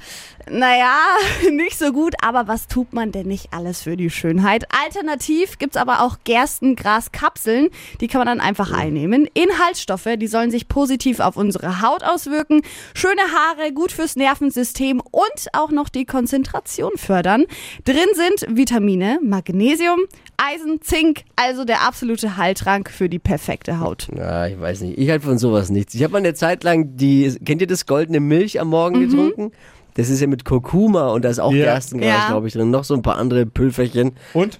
naja, 0.49 0.97
nicht 1.51 1.77
so 1.77 1.91
gut, 1.91 2.15
aber 2.21 2.47
was 2.47 2.67
tut 2.67 2.93
man 2.93 3.11
denn 3.11 3.27
nicht 3.27 3.53
alles 3.53 3.83
für 3.83 3.97
die 3.97 4.09
Schönheit? 4.09 4.65
Alternativ 4.83 5.57
gibt's 5.57 5.77
aber 5.77 6.01
auch 6.01 6.17
Gerstengraskapseln, 6.23 7.69
die 8.01 8.07
kann 8.07 8.19
man 8.19 8.27
dann 8.27 8.39
einfach 8.39 8.71
einnehmen. 8.71 9.27
Inhaltsstoffe, 9.33 10.09
die 10.17 10.27
sollen 10.27 10.51
sich 10.51 10.67
positiv 10.67 11.19
auf 11.19 11.37
unsere 11.37 11.81
Haut 11.81 12.03
auswirken, 12.03 12.61
schöne 12.93 13.21
Haare, 13.21 13.71
gut 13.73 13.91
fürs 13.91 14.15
Nervensystem 14.15 14.99
und 14.99 15.47
auch 15.53 15.71
noch 15.71 15.89
die 15.89 16.05
Konzentration 16.05 16.91
fördern. 16.97 17.45
Drin 17.85 18.09
sind 18.13 18.57
Vitamine, 18.57 19.19
Magnesium, 19.21 19.99
Eisen, 20.37 20.81
Zink, 20.81 21.23
also 21.35 21.63
der 21.63 21.81
absolute 21.87 22.37
Heiltrank 22.37 22.89
für 22.89 23.07
die 23.07 23.19
perfekte 23.19 23.79
Haut. 23.79 24.07
Ja, 24.15 24.47
ich 24.47 24.59
weiß 24.59 24.81
nicht. 24.81 24.97
Ich 24.97 25.09
halte 25.09 25.25
von 25.25 25.37
sowas 25.37 25.69
nichts. 25.69 25.93
Ich 25.93 26.03
habe 26.03 26.13
mal 26.13 26.17
eine 26.19 26.33
Zeit 26.33 26.63
lang 26.63 26.97
die, 26.97 27.33
kennt 27.45 27.61
ihr 27.61 27.67
das 27.67 27.85
goldene 27.85 28.19
Milch 28.19 28.59
am 28.59 28.69
Morgen 28.69 28.99
getrunken? 28.99 29.51
Das 29.95 30.09
ist 30.09 30.19
ja 30.21 30.27
mit 30.27 30.45
Kurkuma 30.45 31.09
und 31.09 31.23
da 31.25 31.29
ist 31.29 31.39
auch 31.39 31.53
Ja. 31.53 31.65
Gerstengras, 31.73 32.07
Ja. 32.09 32.27
glaube 32.29 32.47
ich, 32.47 32.53
drin. 32.53 32.71
Noch 32.71 32.83
so 32.83 32.93
ein 32.95 33.01
paar 33.01 33.17
andere 33.17 33.45
Pülferchen. 33.45 34.13
Und? 34.33 34.59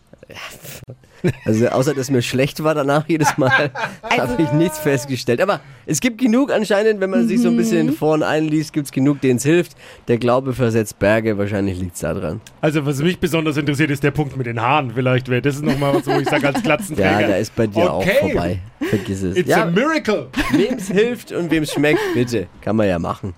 Also 1.45 1.67
außer, 1.69 1.93
dass 1.93 2.11
mir 2.11 2.21
schlecht 2.21 2.63
war 2.65 2.75
danach 2.75 3.07
jedes 3.07 3.37
Mal, 3.37 3.71
habe 4.03 4.41
ich 4.41 4.51
nichts 4.51 4.77
festgestellt. 4.79 5.39
Aber 5.39 5.61
es 5.85 6.01
gibt 6.01 6.17
genug 6.19 6.51
anscheinend, 6.51 6.99
wenn 6.99 7.09
man 7.09 7.29
sich 7.29 7.41
so 7.41 7.47
ein 7.47 7.55
bisschen 7.55 7.87
in 7.87 7.93
vorn 7.93 8.23
einliest, 8.23 8.73
gibt 8.73 8.87
es 8.87 8.91
genug, 8.91 9.21
denen 9.21 9.37
es 9.37 9.43
hilft. 9.43 9.77
Der 10.09 10.17
Glaube 10.17 10.51
versetzt 10.53 10.99
Berge, 10.99 11.37
wahrscheinlich 11.37 11.79
liegt 11.79 11.95
es 11.95 12.01
da 12.01 12.13
dran. 12.13 12.41
Also, 12.59 12.85
was 12.85 12.97
mich 13.01 13.19
besonders 13.19 13.55
interessiert, 13.55 13.89
ist 13.89 14.03
der 14.03 14.11
Punkt 14.11 14.35
mit 14.35 14.47
den 14.47 14.61
Haaren. 14.61 14.91
Vielleicht 14.93 15.29
wäre 15.29 15.41
das 15.41 15.61
nochmal 15.61 15.95
was, 15.95 16.07
wo 16.07 16.19
ich 16.19 16.27
sage, 16.27 16.45
als 16.45 16.61
Glatzenträger. 16.61 17.21
Ja, 17.21 17.27
da 17.29 17.35
ist 17.37 17.55
bei 17.55 17.67
dir 17.67 17.93
Okay. 17.93 18.11
auch 18.11 18.19
vorbei. 18.27 18.59
Vergiss 18.89 19.23
es. 19.23 19.37
It's 19.37 19.49
ja, 19.49 19.63
a 19.63 19.65
miracle. 19.67 20.27
Wem 20.51 20.73
es 20.73 20.89
hilft 20.89 21.31
und 21.31 21.49
wem 21.51 21.63
es 21.63 21.71
schmeckt, 21.71 22.01
bitte. 22.13 22.47
Kann 22.59 22.75
man 22.75 22.87
ja 22.89 22.99
machen. 22.99 23.33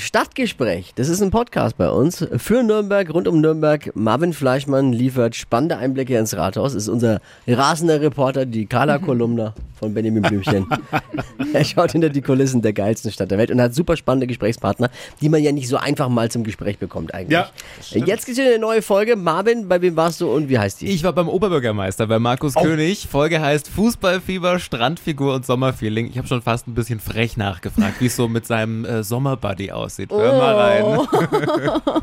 Stadtgespräch, 0.00 0.92
das 0.96 1.08
ist 1.08 1.22
ein 1.22 1.30
Podcast 1.30 1.76
bei 1.76 1.88
uns. 1.88 2.26
Für 2.36 2.62
Nürnberg, 2.64 3.14
rund 3.14 3.28
um 3.28 3.40
Nürnberg. 3.40 3.92
Marvin 3.94 4.32
Fleischmann 4.32 4.92
liefert 4.92 5.36
spannende 5.36 5.76
Einblicke 5.76 6.18
ins 6.18 6.36
Rathaus. 6.36 6.74
Ist 6.74 6.88
unser 6.88 7.20
rasender 7.46 8.00
Reporter, 8.00 8.44
die 8.44 8.66
Carla 8.66 8.98
Kolumna 8.98 9.54
von 9.78 9.94
Benjamin 9.94 10.22
Blümchen. 10.22 10.66
er 11.52 11.64
schaut 11.64 11.92
hinter 11.92 12.08
die 12.08 12.20
Kulissen 12.20 12.62
der 12.62 12.72
geilsten 12.72 13.12
Stadt 13.12 13.30
der 13.30 13.38
Welt 13.38 13.50
und 13.50 13.60
hat 13.60 13.74
super 13.74 13.96
spannende 13.96 14.26
Gesprächspartner, 14.26 14.90
die 15.20 15.28
man 15.28 15.42
ja 15.42 15.52
nicht 15.52 15.68
so 15.68 15.76
einfach 15.76 16.08
mal 16.08 16.30
zum 16.30 16.42
Gespräch 16.44 16.78
bekommt 16.78 17.14
eigentlich. 17.14 17.38
Ja, 17.38 17.50
Jetzt 17.90 18.26
gibt 18.26 18.38
es 18.38 18.44
eine 18.44 18.58
neue 18.58 18.82
Folge. 18.82 19.16
Marvin, 19.16 19.68
bei 19.68 19.80
wem 19.82 19.96
warst 19.96 20.20
du 20.20 20.32
und 20.32 20.48
wie 20.48 20.58
heißt 20.58 20.80
die? 20.80 20.86
Ich 20.88 21.04
war 21.04 21.12
beim 21.12 21.28
Oberbürgermeister, 21.28 22.06
bei 22.06 22.18
Markus 22.18 22.54
König. 22.54 23.06
Folge 23.10 23.40
heißt 23.40 23.68
Fußballfieber, 23.68 24.58
Strandfigur 24.58 25.34
und 25.34 25.46
Sommerfeeling. 25.46 26.08
Ich 26.08 26.18
habe 26.18 26.26
schon 26.26 26.42
fast 26.42 26.66
ein 26.66 26.74
bisschen 26.74 26.98
frech 27.00 27.36
nachgefragt, 27.36 28.00
wie 28.00 28.06
es 28.06 28.16
so 28.16 28.28
mit 28.28 28.46
seinem 28.46 28.84
äh, 28.84 29.02
Sommerbuddy 29.02 29.70
aussieht. 29.70 29.81
Hör 30.10 30.38
mal 30.38 30.54
rein. 30.54 31.08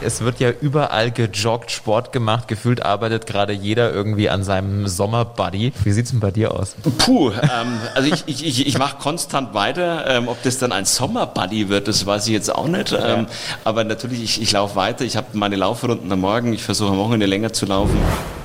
es 0.00 0.20
wird 0.22 0.40
ja 0.40 0.50
überall 0.60 1.10
gejoggt, 1.10 1.70
Sport 1.70 2.12
gemacht. 2.12 2.48
Gefühlt 2.48 2.84
arbeitet 2.84 3.26
gerade 3.26 3.52
jeder 3.52 3.92
irgendwie 3.92 4.28
an 4.28 4.44
seinem 4.44 4.86
Sommerbuddy. 4.86 5.72
Wie 5.84 5.92
sieht's 5.92 6.10
denn 6.10 6.20
bei 6.20 6.30
dir 6.30 6.52
aus? 6.52 6.76
Puh, 6.98 7.30
ähm, 7.30 7.78
also 7.94 8.12
ich, 8.12 8.24
ich, 8.26 8.46
ich, 8.46 8.66
ich 8.66 8.78
mache 8.78 8.98
konstant 8.98 9.54
weiter. 9.54 10.04
Ähm, 10.08 10.28
ob 10.28 10.42
das 10.42 10.58
dann 10.58 10.72
ein 10.72 10.84
Sommerbuddy 10.84 11.68
wird, 11.68 11.88
das 11.88 12.06
weiß 12.06 12.26
ich 12.26 12.32
jetzt 12.32 12.54
auch 12.54 12.68
nicht. 12.68 12.92
Ähm, 12.92 13.26
aber 13.64 13.84
natürlich, 13.84 14.22
ich, 14.22 14.42
ich 14.42 14.52
laufe 14.52 14.76
weiter. 14.76 15.04
Ich 15.04 15.16
habe 15.16 15.28
meine 15.32 15.56
Laufrunden 15.56 16.10
am 16.10 16.20
Morgen. 16.20 16.52
Ich 16.52 16.62
versuche 16.62 16.90
am 16.90 16.98
Wochenende 16.98 17.26
länger 17.26 17.52
zu 17.52 17.66
laufen. 17.66 17.96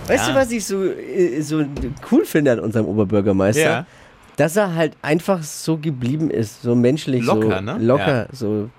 Weißt 0.07 0.29
du, 0.29 0.35
was 0.35 0.51
ich 0.51 0.65
so, 0.65 0.83
äh, 0.83 1.41
so 1.41 1.63
cool 2.11 2.25
finde 2.25 2.51
an 2.51 2.59
unserem 2.59 2.85
Oberbürgermeister? 2.85 3.61
Ja. 3.61 3.85
Dass 4.41 4.55
er 4.55 4.73
halt 4.73 4.97
einfach 5.03 5.43
so 5.43 5.77
geblieben 5.77 6.31
ist, 6.31 6.63
so 6.63 6.73
menschlich, 6.73 7.23
Locker, 7.23 7.57
so 7.57 7.61
ne? 7.63 7.77
locker, 7.79 8.27
so 8.31 8.47
ne, 8.47 8.69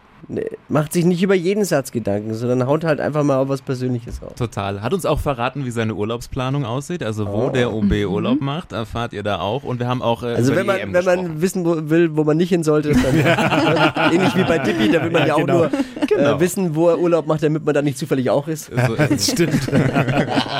macht 0.68 0.92
sich 0.92 1.04
nicht 1.04 1.22
über 1.22 1.34
jeden 1.34 1.64
Satz 1.64 1.90
Gedanken, 1.92 2.34
sondern 2.34 2.66
haut 2.66 2.84
halt 2.84 3.00
einfach 3.00 3.22
mal 3.24 3.36
auf 3.38 3.48
was 3.48 3.62
Persönliches 3.62 4.22
raus. 4.22 4.32
Total. 4.36 4.80
Hat 4.82 4.94
uns 4.94 5.04
auch 5.06 5.20
verraten, 5.20 5.64
wie 5.64 5.70
seine 5.70 5.94
Urlaubsplanung 5.94 6.64
aussieht. 6.64 7.02
Also 7.02 7.26
wo 7.30 7.50
der 7.50 7.72
OB 7.72 7.92
Urlaub 8.08 8.40
macht, 8.40 8.72
erfahrt 8.72 9.12
ihr 9.12 9.22
da 9.22 9.40
auch. 9.40 9.62
Und 9.64 9.80
wir 9.80 9.86
haben 9.88 10.02
auch 10.02 10.22
äh, 10.22 10.34
Also 10.34 10.54
wenn 10.56 10.66
man, 10.66 10.76
wenn 10.76 10.92
gesprochen. 10.92 11.22
man 11.24 11.42
wissen 11.42 11.64
wo- 11.64 11.90
will, 11.90 12.16
wo 12.16 12.24
man 12.24 12.36
nicht 12.36 12.48
hin 12.50 12.62
sollte, 12.62 12.92
dann 12.92 13.02
ähnlich 14.12 14.36
wie 14.36 14.44
bei 14.44 14.58
Dippy, 14.58 14.90
da 14.90 15.02
will 15.02 15.10
man 15.10 15.22
ja, 15.22 15.28
Ja, 15.28 15.34
auch 15.34 15.38
genau. 15.40 15.58
nur 15.58 15.70
Genau. 16.08 16.36
äh, 16.36 16.40
wissen, 16.40 16.74
wo 16.74 16.88
er 16.88 16.98
Urlaub 16.98 17.26
macht, 17.26 17.42
damit 17.42 17.64
man 17.64 17.74
da 17.74 17.80
nicht 17.82 17.96
zufällig 17.98 18.28
auch 18.30 18.46
ist. 18.48 18.66
So, 18.66 19.32
stimmt. 19.32 19.60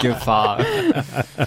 Gefahr. 0.00 0.59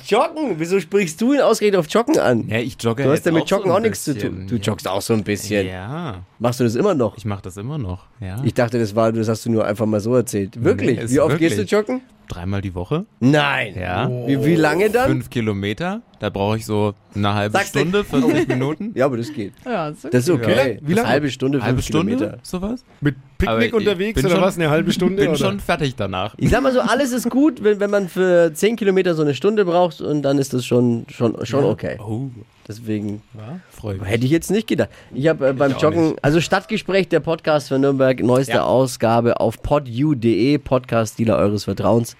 Joggen, 0.07 0.55
wieso 0.57 0.79
sprichst 0.79 1.19
du 1.21 1.33
ihn 1.33 1.41
ausgerechnet 1.41 1.79
auf 1.79 1.87
Joggen 1.89 2.19
an? 2.19 2.47
Ja, 2.47 2.57
ich 2.59 2.75
jogge 2.81 3.03
Du 3.03 3.11
hast 3.11 3.25
ja 3.25 3.31
mit 3.31 3.43
auch 3.43 3.47
so 3.47 3.55
Joggen 3.55 3.71
ein 3.71 3.77
auch 3.77 3.81
nichts 3.81 4.03
zu 4.03 4.17
tun. 4.17 4.47
Du 4.47 4.55
joggst 4.55 4.87
auch 4.87 5.01
so 5.01 5.13
ein 5.13 5.23
bisschen. 5.23 5.67
Ja, 5.67 6.23
Machst 6.39 6.59
du 6.59 6.63
das 6.63 6.75
immer 6.75 6.93
noch? 6.93 7.17
ich 7.17 7.25
mache 7.25 7.41
das 7.43 7.57
immer 7.57 7.77
noch. 7.77 8.04
Ja. 8.19 8.37
Ich 8.43 8.53
dachte, 8.53 8.79
das 8.79 8.95
war, 8.95 9.11
das 9.11 9.27
hast 9.27 9.45
du 9.45 9.51
nur 9.51 9.65
einfach 9.65 9.85
mal 9.85 9.99
so 9.99 10.15
erzählt. 10.15 10.63
Wirklich? 10.63 10.99
Nee, 10.99 11.09
Wie 11.09 11.19
oft 11.19 11.33
wirklich. 11.33 11.55
gehst 11.55 11.71
du 11.71 11.75
joggen? 11.75 12.01
Dreimal 12.27 12.61
die 12.61 12.73
Woche. 12.73 13.05
Nein. 13.19 13.75
Ja. 13.77 14.09
Wie, 14.25 14.43
wie 14.43 14.55
lange 14.55 14.89
dann? 14.89 15.07
Fünf 15.09 15.29
Kilometer. 15.29 16.01
Da 16.25 16.31
brauche 16.31 16.57
ich 16.57 16.65
so 16.65 16.95
eine 17.13 17.35
halbe 17.35 17.53
Sag's. 17.55 17.69
Stunde, 17.69 18.03
40 18.03 18.47
Minuten. 18.47 18.91
Ja, 18.95 19.05
aber 19.05 19.17
das 19.17 19.31
geht. 19.31 19.53
Ja, 19.63 19.93
so 19.93 20.09
Das 20.09 20.23
ist 20.23 20.29
okay. 20.31 20.79
Wie 20.81 20.93
lange? 20.95 21.07
Halbe 21.07 21.29
Stunde, 21.29 21.59
fünf 21.59 21.65
Halbe 21.67 21.81
Stunde, 21.83 22.15
Kilometer. 22.15 22.39
sowas. 22.41 22.83
Mit 22.99 23.15
Picknick 23.37 23.67
ich 23.67 23.73
unterwegs 23.75 24.19
oder 24.25 24.33
schon- 24.33 24.41
was? 24.41 24.55
Eine 24.57 24.71
halbe 24.71 24.91
Stunde? 24.91 25.17
Bin 25.21 25.27
oder? 25.29 25.37
schon 25.37 25.59
fertig 25.59 25.95
danach. 25.95 26.33
Ich 26.39 26.49
sag 26.49 26.63
mal 26.63 26.73
so, 26.73 26.79
alles 26.79 27.11
ist 27.11 27.29
gut, 27.29 27.63
wenn, 27.63 27.79
wenn 27.79 27.91
man 27.91 28.09
für 28.09 28.51
10 28.51 28.75
Kilometer 28.75 29.13
so 29.13 29.21
eine 29.21 29.35
Stunde 29.35 29.65
braucht 29.65 30.01
und 30.01 30.23
dann 30.23 30.39
ist 30.39 30.51
das 30.55 30.65
schon, 30.65 31.05
schon, 31.09 31.45
schon 31.45 31.63
okay. 31.65 31.99
Oh, 32.03 32.29
Deswegen 32.67 33.21
ja, 33.37 33.59
freue 33.69 33.97
mich. 33.99 34.09
hätte 34.09 34.25
ich 34.25 34.31
jetzt 34.31 34.49
nicht 34.49 34.65
gedacht. 34.67 34.89
Ich 35.13 35.27
habe 35.27 35.49
äh, 35.49 35.53
beim 35.53 35.73
auch 35.75 35.79
Joggen, 35.83 36.15
also 36.23 36.41
Stadtgespräch, 36.41 37.07
der 37.07 37.19
Podcast 37.19 37.67
für 37.67 37.77
Nürnberg, 37.77 38.19
neueste 38.23 38.53
Ja. 38.53 38.63
Ausgabe 38.63 39.39
auf 39.39 39.61
podu.de, 39.61 40.57
Podcast-Dealer 40.57 41.37
eures 41.37 41.65
Vertrauens. 41.65 42.17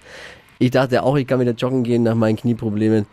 Ich 0.60 0.70
dachte 0.70 1.02
auch, 1.02 1.16
ich 1.16 1.26
kann 1.26 1.40
wieder 1.40 1.50
joggen 1.52 1.82
gehen 1.82 2.04
nach 2.04 2.14
meinen 2.14 2.36
Knieproblemen. 2.36 3.06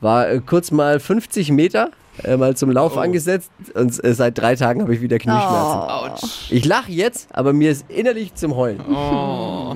War 0.00 0.28
äh, 0.28 0.40
kurz 0.44 0.70
mal 0.70 0.98
50 1.00 1.50
Meter, 1.52 1.90
äh, 2.24 2.36
mal 2.36 2.56
zum 2.56 2.70
Lauf 2.70 2.96
Oh. 2.96 3.00
angesetzt 3.00 3.50
und 3.74 4.02
äh, 4.04 4.14
seit 4.14 4.38
drei 4.38 4.56
Tagen 4.56 4.82
habe 4.82 4.94
ich 4.94 5.00
wieder 5.00 5.18
Knieschmerzen. 5.18 6.28
Ich 6.50 6.64
lache 6.64 6.90
jetzt, 6.90 7.28
aber 7.32 7.52
mir 7.52 7.70
ist 7.70 7.84
innerlich 7.90 8.34
zum 8.34 8.56
Heulen. 8.56 8.80
Oh. 8.90 9.74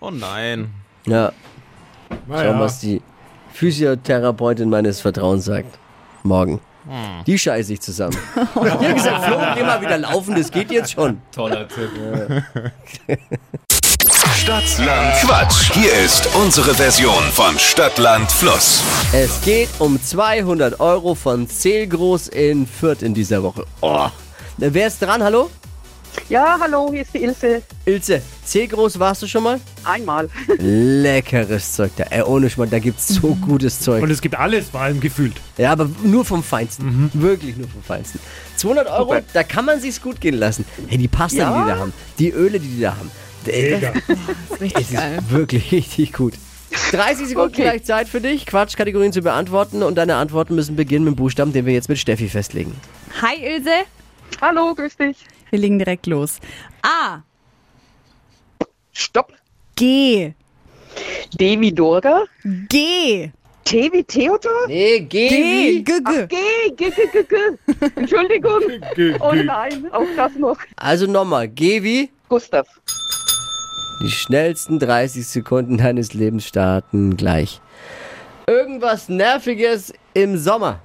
oh 0.00 0.10
nein. 0.10 0.70
Ja, 1.06 1.32
Na 2.26 2.36
schauen, 2.44 2.54
ja. 2.56 2.60
was 2.60 2.80
die 2.80 3.02
Physiotherapeutin 3.52 4.68
meines 4.70 5.00
Vertrauens 5.00 5.44
sagt. 5.44 5.78
Morgen. 6.22 6.60
Die 7.26 7.36
scheiße 7.36 7.72
ich 7.72 7.80
zusammen. 7.80 8.16
ich 8.36 8.70
habe 8.70 8.94
gesagt, 8.94 9.24
Flo, 9.24 9.38
geh 9.56 9.62
mal 9.64 9.80
wieder 9.80 9.98
laufen, 9.98 10.36
das 10.36 10.50
geht 10.52 10.70
jetzt 10.70 10.92
schon. 10.92 11.20
Toller 11.32 11.66
Tipp. 11.66 11.90
Stadtland 14.46 15.12
Quatsch. 15.22 15.72
Hier 15.72 15.92
ist 16.04 16.28
unsere 16.36 16.72
Version 16.72 17.24
von 17.32 17.58
Stadtland 17.58 18.30
Fluss. 18.30 18.80
Es 19.12 19.40
geht 19.40 19.68
um 19.80 20.00
200 20.00 20.78
Euro 20.78 21.16
von 21.16 21.48
Zählgroß 21.48 22.28
in 22.28 22.64
Fürth 22.64 23.02
in 23.02 23.12
dieser 23.12 23.42
Woche. 23.42 23.64
Oh. 23.80 24.06
Wer 24.58 24.86
ist 24.86 25.02
dran, 25.02 25.20
hallo? 25.20 25.50
Ja, 26.28 26.58
hallo, 26.60 26.90
hier 26.92 27.02
ist 27.02 27.12
die 27.12 27.24
Ilse. 27.24 27.62
Ilse, 27.86 28.22
Zählgroß 28.44 29.00
warst 29.00 29.22
du 29.22 29.26
schon 29.26 29.42
mal? 29.42 29.58
Einmal. 29.82 30.28
Leckeres 30.58 31.72
Zeug 31.72 31.90
da. 31.96 32.04
Ey, 32.04 32.22
ohne 32.22 32.48
Schmarrn, 32.48 32.70
da 32.70 32.78
gibt's 32.78 33.08
so 33.08 33.34
gutes 33.34 33.80
Zeug. 33.80 34.00
Und 34.00 34.12
es 34.12 34.20
gibt 34.20 34.36
alles, 34.38 34.68
vor 34.70 34.80
allem 34.80 35.00
gefühlt. 35.00 35.34
Ja, 35.58 35.72
aber 35.72 35.90
nur 36.04 36.24
vom 36.24 36.44
Feinsten. 36.44 37.10
Wirklich 37.14 37.56
nur 37.56 37.66
vom 37.68 37.82
Feinsten. 37.82 38.20
200 38.58 38.86
Euro, 38.90 39.14
Super. 39.14 39.22
da 39.32 39.42
kann 39.42 39.64
man 39.64 39.80
sich's 39.80 40.00
gut 40.00 40.20
gehen 40.20 40.36
lassen. 40.36 40.64
Hey, 40.86 40.98
die 40.98 41.08
Pasta, 41.08 41.34
die 41.36 41.40
Ja. 41.42 41.64
die 41.64 41.68
da 41.72 41.78
haben, 41.80 41.92
die 42.20 42.30
Öle, 42.30 42.60
die 42.60 42.68
die 42.68 42.80
da 42.82 42.92
haben. 42.92 43.10
Mega. 43.46 43.92
Das 44.08 44.50
ist 44.50 44.60
richtig 44.60 44.92
geil. 44.92 45.18
Wirklich 45.28 45.72
richtig 45.72 46.12
gut. 46.12 46.34
30 46.92 47.28
Sekunden 47.28 47.52
Okay. 47.54 47.62
gleich 47.62 47.84
Zeit 47.84 48.08
für 48.08 48.20
dich, 48.20 48.46
Quatschkategorien 48.46 49.12
zu 49.12 49.22
beantworten. 49.22 49.82
Und 49.82 49.96
deine 49.96 50.16
Antworten 50.16 50.54
müssen 50.54 50.76
beginnen 50.76 51.04
mit 51.04 51.14
dem 51.14 51.16
Buchstaben, 51.16 51.52
den 51.52 51.66
wir 51.66 51.72
jetzt 51.72 51.88
mit 51.88 51.98
Steffi 51.98 52.28
festlegen. 52.28 52.74
Hi 53.22 53.36
Ilse, 53.44 53.70
hallo, 54.40 54.74
grüß 54.74 54.96
dich. 54.96 55.16
wir 55.50 55.58
legen 55.58 55.78
direkt 55.78 56.06
los. 56.06 56.38
A, 56.82 57.22
Stopp. 58.92 59.32
G, 59.76 60.32
D 61.38 61.60
wie 61.60 61.72
Durga. 61.72 62.24
G, 62.68 63.30
T 63.64 63.92
wie 63.92 64.04
Theodor. 64.04 64.66
Nee, 64.68 65.00
geh, 65.00 65.28
G, 65.28 65.34
wie? 65.42 65.84
G, 65.84 65.92
Ach, 66.04 66.12
G. 66.12 66.26
G, 66.26 66.90
G, 66.90 66.90
G, 66.90 67.06
G, 67.12 67.22
G. 67.24 67.86
Entschuldigung. 67.96 68.60
G- 68.94 69.16
Oh 69.20 69.32
G- 69.32 69.44
nein, 69.44 69.86
auch 69.92 70.06
das 70.16 70.34
noch. 70.36 70.56
Also 70.76 71.06
nochmal, 71.06 71.48
geh 71.48 71.82
wie? 71.82 72.10
Gustav. 72.28 72.66
Die 74.02 74.10
schnellsten 74.10 74.78
30 74.78 75.26
Sekunden 75.26 75.78
deines 75.78 76.12
Lebens 76.12 76.46
starten 76.46 77.16
gleich. 77.16 77.60
Irgendwas 78.46 79.08
Nerviges 79.08 79.92
im 80.14 80.36
Sommer. 80.36 80.80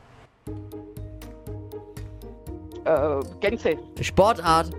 Äh, 2.86 3.20
Gänse. 3.42 3.78
Sportart. 4.00 4.72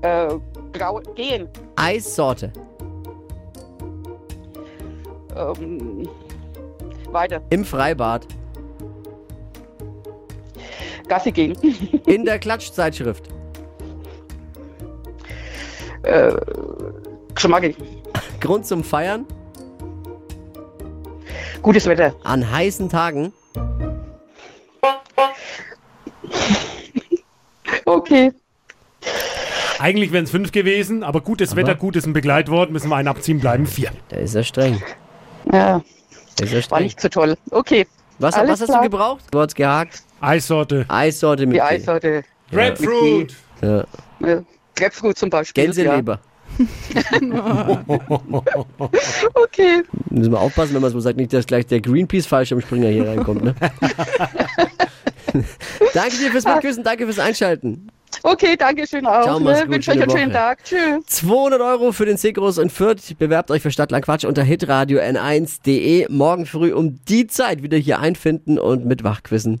Äh, 0.00 0.28
grau, 0.72 1.00
gehen. 1.14 1.48
Eissorte. 1.76 2.52
Ähm, 5.36 6.08
weiter. 7.10 7.40
Im 7.50 7.64
Freibad. 7.64 8.26
Gassi 11.06 11.32
gehen. 11.32 11.56
In 12.06 12.24
der 12.24 12.38
Klatschzeitschrift. 12.38 13.33
Äh, 16.04 16.34
Geschmack. 17.34 17.74
Grund 18.40 18.66
zum 18.66 18.84
Feiern. 18.84 19.26
Gutes 21.62 21.86
Wetter. 21.86 22.14
An 22.24 22.50
heißen 22.50 22.88
Tagen. 22.88 23.32
Okay. 27.86 28.32
Eigentlich 29.78 30.12
wären 30.12 30.24
es 30.24 30.30
fünf 30.30 30.52
gewesen, 30.52 31.02
aber 31.02 31.20
gutes 31.20 31.56
Wetter, 31.56 31.74
gut 31.74 31.96
ist 31.96 32.06
ein 32.06 32.12
Begleitwort, 32.12 32.70
müssen 32.70 32.88
wir 32.88 32.96
einen 32.96 33.08
abziehen, 33.08 33.40
bleiben 33.40 33.66
vier. 33.66 33.90
Da 34.08 34.16
ist 34.16 34.34
er 34.34 34.44
streng. 34.44 34.80
Ja, 35.52 35.82
Da 36.36 36.44
ist 36.44 36.52
er 36.52 36.56
war 36.56 36.62
streng. 36.62 36.82
nicht 36.84 37.00
so 37.00 37.08
toll. 37.08 37.36
Okay. 37.50 37.86
Was, 38.18 38.36
was 38.36 38.60
hast 38.60 38.72
du 38.72 38.80
gebraucht? 38.80 39.24
Du 39.30 39.40
hast 39.40 39.54
gehakt. 39.54 40.02
Eissorte. 40.20 40.86
Eissorte 40.88 41.46
mit 41.46 41.56
Die. 41.56 41.62
Eissorte. 41.62 42.22
Grapefruit. 42.50 43.34
Ja. 43.60 43.80
Äh, 44.22 44.42
Grapefruit 44.74 45.18
zum 45.18 45.30
Beispiel. 45.30 45.64
Gänseleber. 45.64 46.12
Ja. 46.14 46.34
Okay. 49.34 49.82
Müssen 50.10 50.32
wir 50.32 50.40
aufpassen, 50.40 50.74
wenn 50.74 50.82
man 50.82 50.90
so 50.92 51.00
sagt, 51.00 51.16
nicht, 51.16 51.32
dass 51.32 51.46
gleich 51.46 51.66
der 51.66 51.80
Greenpeace-Fallschirmspringer 51.80 52.88
hier 52.88 53.08
reinkommt. 53.08 53.42
Ne? 53.42 53.54
danke 55.94 56.16
dir 56.16 56.30
fürs 56.30 56.44
Mitküssen, 56.44 56.84
danke 56.84 57.06
fürs 57.06 57.18
Einschalten. 57.18 57.88
Okay, 58.22 58.56
danke 58.56 58.86
schön 58.86 59.06
auch. 59.06 59.22
Ciao, 59.22 59.40
ne? 59.40 59.62
gut, 59.62 59.70
Wünsche 59.74 59.90
euch 59.90 60.02
einen 60.02 60.10
schönen. 60.10 60.32
Tag. 60.32 60.62
Tschüss. 60.64 61.04
200 61.06 61.60
Euro 61.60 61.92
für 61.92 62.06
den 62.06 62.16
Seegros 62.16 62.58
in 62.58 62.70
Fürth. 62.70 63.16
Bewerbt 63.18 63.50
euch 63.50 63.62
für 63.62 63.70
Stadtland 63.70 64.04
Quatsch 64.04 64.24
unter 64.24 64.42
hitradio 64.42 65.00
n1.de. 65.00 66.06
Morgen 66.10 66.46
früh 66.46 66.72
um 66.72 67.00
die 67.06 67.26
Zeit 67.26 67.62
wieder 67.62 67.76
hier 67.76 67.98
einfinden 68.00 68.58
und 68.58 68.86
mit 68.86 69.04
Wachquissen. 69.04 69.60